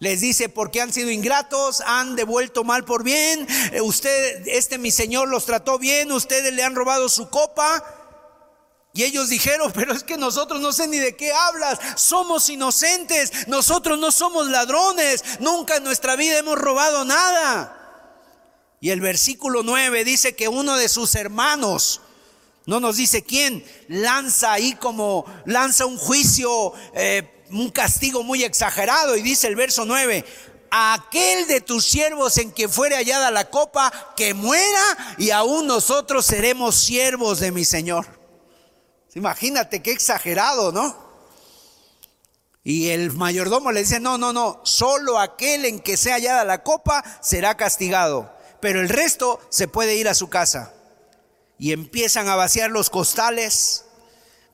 [0.00, 4.90] les dice, porque han sido ingratos, han devuelto mal por bien, eh, usted, este mi
[4.90, 7.84] señor los trató bien, ustedes le han robado su copa.
[8.94, 13.48] Y ellos dijeron, pero es que nosotros no sé ni de qué hablas, somos inocentes,
[13.48, 17.74] nosotros no somos ladrones, nunca en nuestra vida hemos robado nada.
[18.80, 22.00] Y el versículo 9 dice que uno de sus hermanos,
[22.66, 26.72] no nos dice quién, lanza ahí como, lanza un juicio.
[26.94, 30.24] Eh, un castigo muy exagerado y dice el verso 9,
[30.70, 36.26] aquel de tus siervos en que fuere hallada la copa, que muera y aún nosotros
[36.26, 38.06] seremos siervos de mi Señor.
[39.14, 41.08] Imagínate qué exagerado, ¿no?
[42.62, 46.62] Y el mayordomo le dice, no, no, no, solo aquel en que sea hallada la
[46.62, 48.30] copa será castigado,
[48.60, 50.74] pero el resto se puede ir a su casa.
[51.58, 53.86] Y empiezan a vaciar los costales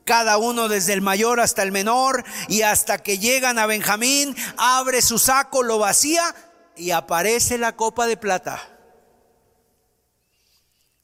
[0.05, 5.03] cada uno desde el mayor hasta el menor, y hasta que llegan a Benjamín, abre
[5.03, 6.35] su saco, lo vacía
[6.77, 8.71] y aparece la copa de plata.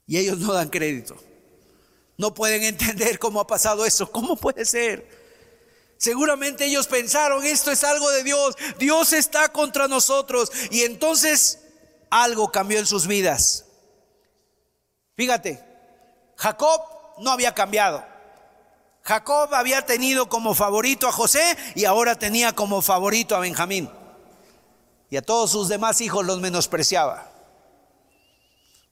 [0.07, 1.17] Y ellos no dan crédito.
[2.17, 4.11] No pueden entender cómo ha pasado eso.
[4.11, 5.09] ¿Cómo puede ser?
[5.97, 10.51] Seguramente ellos pensaron, esto es algo de Dios, Dios está contra nosotros.
[10.71, 11.61] Y entonces
[12.11, 13.67] algo cambió en sus vidas.
[15.17, 15.65] Fíjate,
[16.37, 16.81] Jacob
[17.19, 18.10] no había cambiado.
[19.03, 23.91] Jacob había tenido como favorito a José y ahora tenía como favorito a Benjamín.
[25.11, 27.31] Y a todos sus demás hijos los menospreciaba.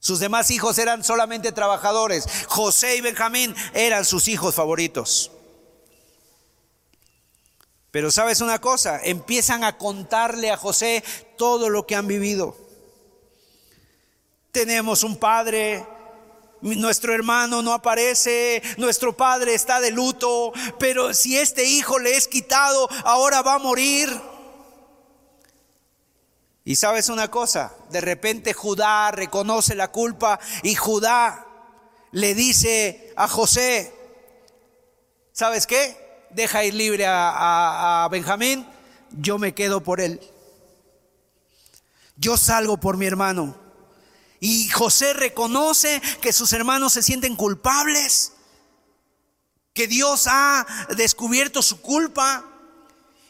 [0.00, 2.26] Sus demás hijos eran solamente trabajadores.
[2.48, 5.30] José y Benjamín eran sus hijos favoritos.
[7.90, 11.02] Pero sabes una cosa, empiezan a contarle a José
[11.36, 12.56] todo lo que han vivido.
[14.52, 15.86] Tenemos un padre
[16.60, 22.28] nuestro hermano no aparece, nuestro padre está de luto, pero si este hijo le es
[22.28, 24.08] quitado, ahora va a morir.
[26.64, 31.46] Y sabes una cosa, de repente Judá reconoce la culpa y Judá
[32.10, 33.94] le dice a José,
[35.32, 36.26] ¿sabes qué?
[36.30, 38.66] Deja ir libre a, a Benjamín,
[39.12, 40.20] yo me quedo por él.
[42.16, 43.67] Yo salgo por mi hermano.
[44.40, 48.32] Y José reconoce que sus hermanos se sienten culpables,
[49.74, 50.66] que Dios ha
[50.96, 52.57] descubierto su culpa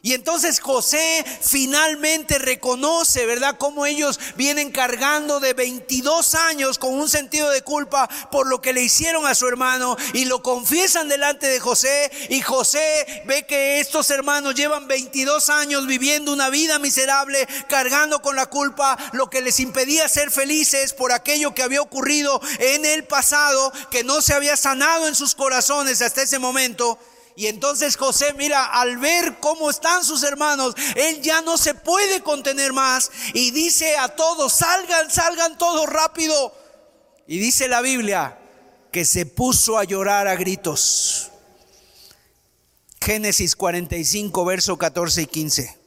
[0.01, 7.09] y entonces José finalmente reconoce, ¿verdad?, cómo ellos vienen cargando de 22 años con un
[7.09, 11.49] sentido de culpa por lo que le hicieron a su hermano y lo confiesan delante
[11.49, 17.49] de José y José ve que estos hermanos llevan 22 años viviendo una vida miserable,
[17.69, 22.41] cargando con la culpa lo que les impedía ser felices por aquello que había ocurrido
[22.61, 26.99] en el pasado, que no se había sanado en sus corazones hasta ese momento.
[27.39, 32.21] Y entonces José, mira, al ver cómo están sus hermanos, él ya no se puede
[32.21, 36.53] contener más y dice a todos, salgan, salgan todos rápido.
[37.29, 38.37] Y dice la Biblia
[38.91, 41.31] que se puso a llorar a gritos.
[43.01, 45.79] Génesis 45, verso 14 y 15.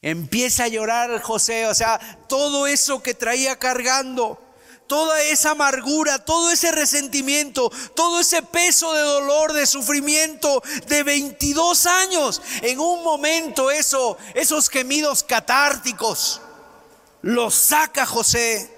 [0.00, 2.00] Empieza a llorar José, o sea,
[2.30, 4.40] todo eso que traía cargando
[4.86, 11.86] toda esa amargura, todo ese resentimiento, todo ese peso de dolor, de sufrimiento de 22
[11.86, 16.40] años, en un momento eso, esos gemidos catárticos,
[17.22, 18.72] los saca José.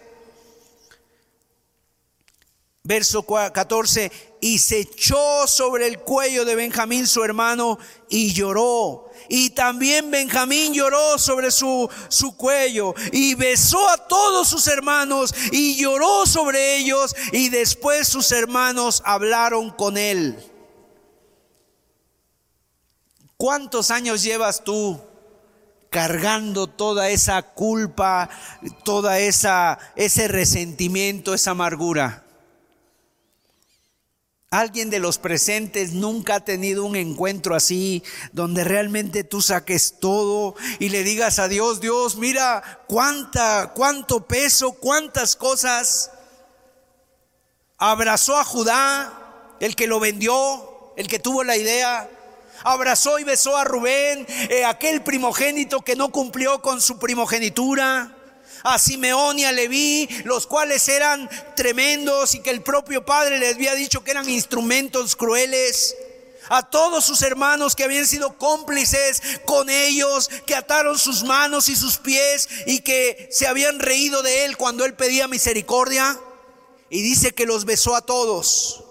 [2.82, 4.10] Verso 14,
[4.40, 7.78] y se echó sobre el cuello de Benjamín su hermano
[8.08, 14.66] y lloró y también Benjamín lloró sobre su, su cuello y besó a todos sus
[14.66, 20.38] hermanos y lloró sobre ellos y después sus hermanos hablaron con él.
[23.36, 25.00] ¿Cuántos años llevas tú
[25.90, 28.28] cargando toda esa culpa,
[28.84, 32.24] toda esa ese resentimiento, esa amargura?
[34.50, 38.02] Alguien de los presentes nunca ha tenido un encuentro así,
[38.32, 44.72] donde realmente tú saques todo y le digas a Dios, Dios, mira cuánta, cuánto peso,
[44.72, 46.12] cuántas cosas.
[47.76, 52.08] Abrazó a Judá, el que lo vendió, el que tuvo la idea.
[52.64, 58.17] Abrazó y besó a Rubén, eh, aquel primogénito que no cumplió con su primogenitura
[58.62, 63.54] a Simeón y a Leví, los cuales eran tremendos y que el propio padre les
[63.54, 65.96] había dicho que eran instrumentos crueles.
[66.50, 71.76] A todos sus hermanos que habían sido cómplices con ellos, que ataron sus manos y
[71.76, 76.18] sus pies y que se habían reído de él cuando él pedía misericordia.
[76.88, 78.82] Y dice que los besó a todos.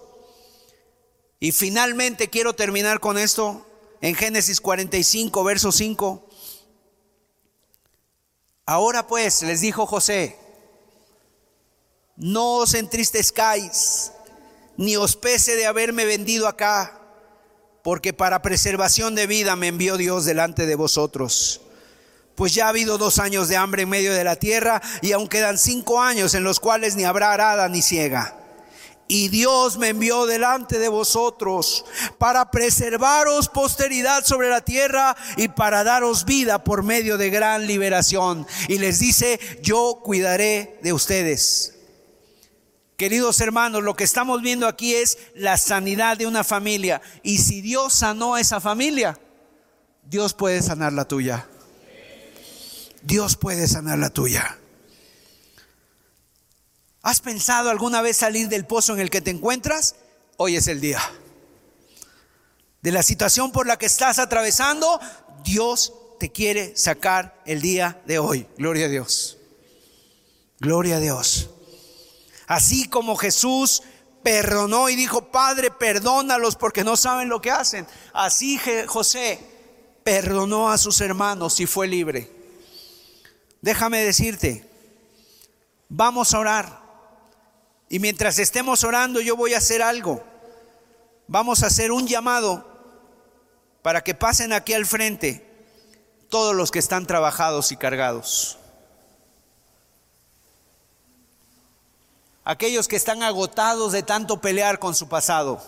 [1.39, 3.65] Y finalmente quiero terminar con esto
[4.01, 6.26] en Génesis 45, verso 5.
[8.69, 10.37] Ahora pues, les dijo José,
[12.17, 14.11] no os entristezcáis,
[14.75, 16.99] ni os pese de haberme vendido acá,
[17.81, 21.61] porque para preservación de vida me envió Dios delante de vosotros.
[22.35, 25.29] Pues ya ha habido dos años de hambre en medio de la tierra y aún
[25.29, 28.35] quedan cinco años en los cuales ni habrá arada ni ciega.
[29.07, 31.85] Y Dios me envió delante de vosotros
[32.17, 38.45] para preservaros posteridad sobre la tierra y para daros vida por medio de gran liberación.
[38.67, 41.73] Y les dice, yo cuidaré de ustedes.
[42.97, 47.01] Queridos hermanos, lo que estamos viendo aquí es la sanidad de una familia.
[47.21, 49.19] Y si Dios sanó a esa familia,
[50.03, 51.47] Dios puede sanar la tuya.
[53.03, 54.57] Dios puede sanar la tuya.
[57.07, 59.95] ¿Has pensado alguna vez salir del pozo en el que te encuentras?
[60.35, 60.99] Hoy es el día.
[62.81, 64.99] De la situación por la que estás atravesando,
[65.41, 68.45] Dios te quiere sacar el día de hoy.
[68.57, 69.37] Gloria a Dios.
[70.59, 71.49] Gloria a Dios.
[72.45, 73.83] Así como Jesús
[74.21, 77.87] perdonó y dijo, Padre, perdónalos porque no saben lo que hacen.
[78.11, 79.39] Así José
[80.03, 82.29] perdonó a sus hermanos y fue libre.
[83.61, 84.69] Déjame decirte,
[85.87, 86.86] vamos a orar.
[87.89, 90.23] Y mientras estemos orando, yo voy a hacer algo.
[91.27, 92.65] Vamos a hacer un llamado
[93.81, 95.45] para que pasen aquí al frente
[96.29, 98.57] todos los que están trabajados y cargados.
[102.43, 105.61] Aquellos que están agotados de tanto pelear con su pasado.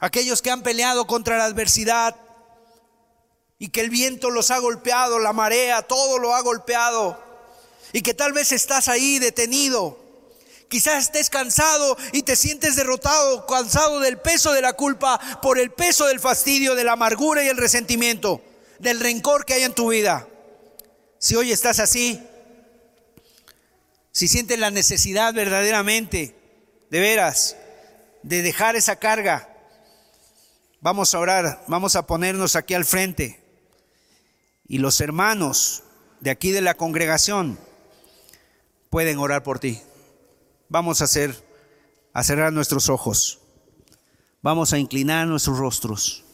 [0.00, 2.16] Aquellos que han peleado contra la adversidad
[3.58, 7.20] y que el viento los ha golpeado, la marea, todo lo ha golpeado.
[7.92, 10.07] Y que tal vez estás ahí detenido
[10.68, 15.70] Quizás estés cansado y te sientes derrotado, cansado del peso de la culpa, por el
[15.70, 18.42] peso del fastidio, de la amargura y el resentimiento,
[18.78, 20.28] del rencor que hay en tu vida.
[21.18, 22.22] Si hoy estás así,
[24.12, 26.34] si sientes la necesidad verdaderamente,
[26.90, 27.56] de veras,
[28.22, 29.48] de dejar esa carga,
[30.80, 33.40] vamos a orar, vamos a ponernos aquí al frente.
[34.66, 35.82] Y los hermanos
[36.20, 37.58] de aquí de la congregación
[38.90, 39.80] pueden orar por ti.
[40.68, 41.34] Vamos a hacer,
[42.12, 43.40] a cerrar nuestros ojos.
[44.42, 46.24] Vamos a inclinar nuestros rostros.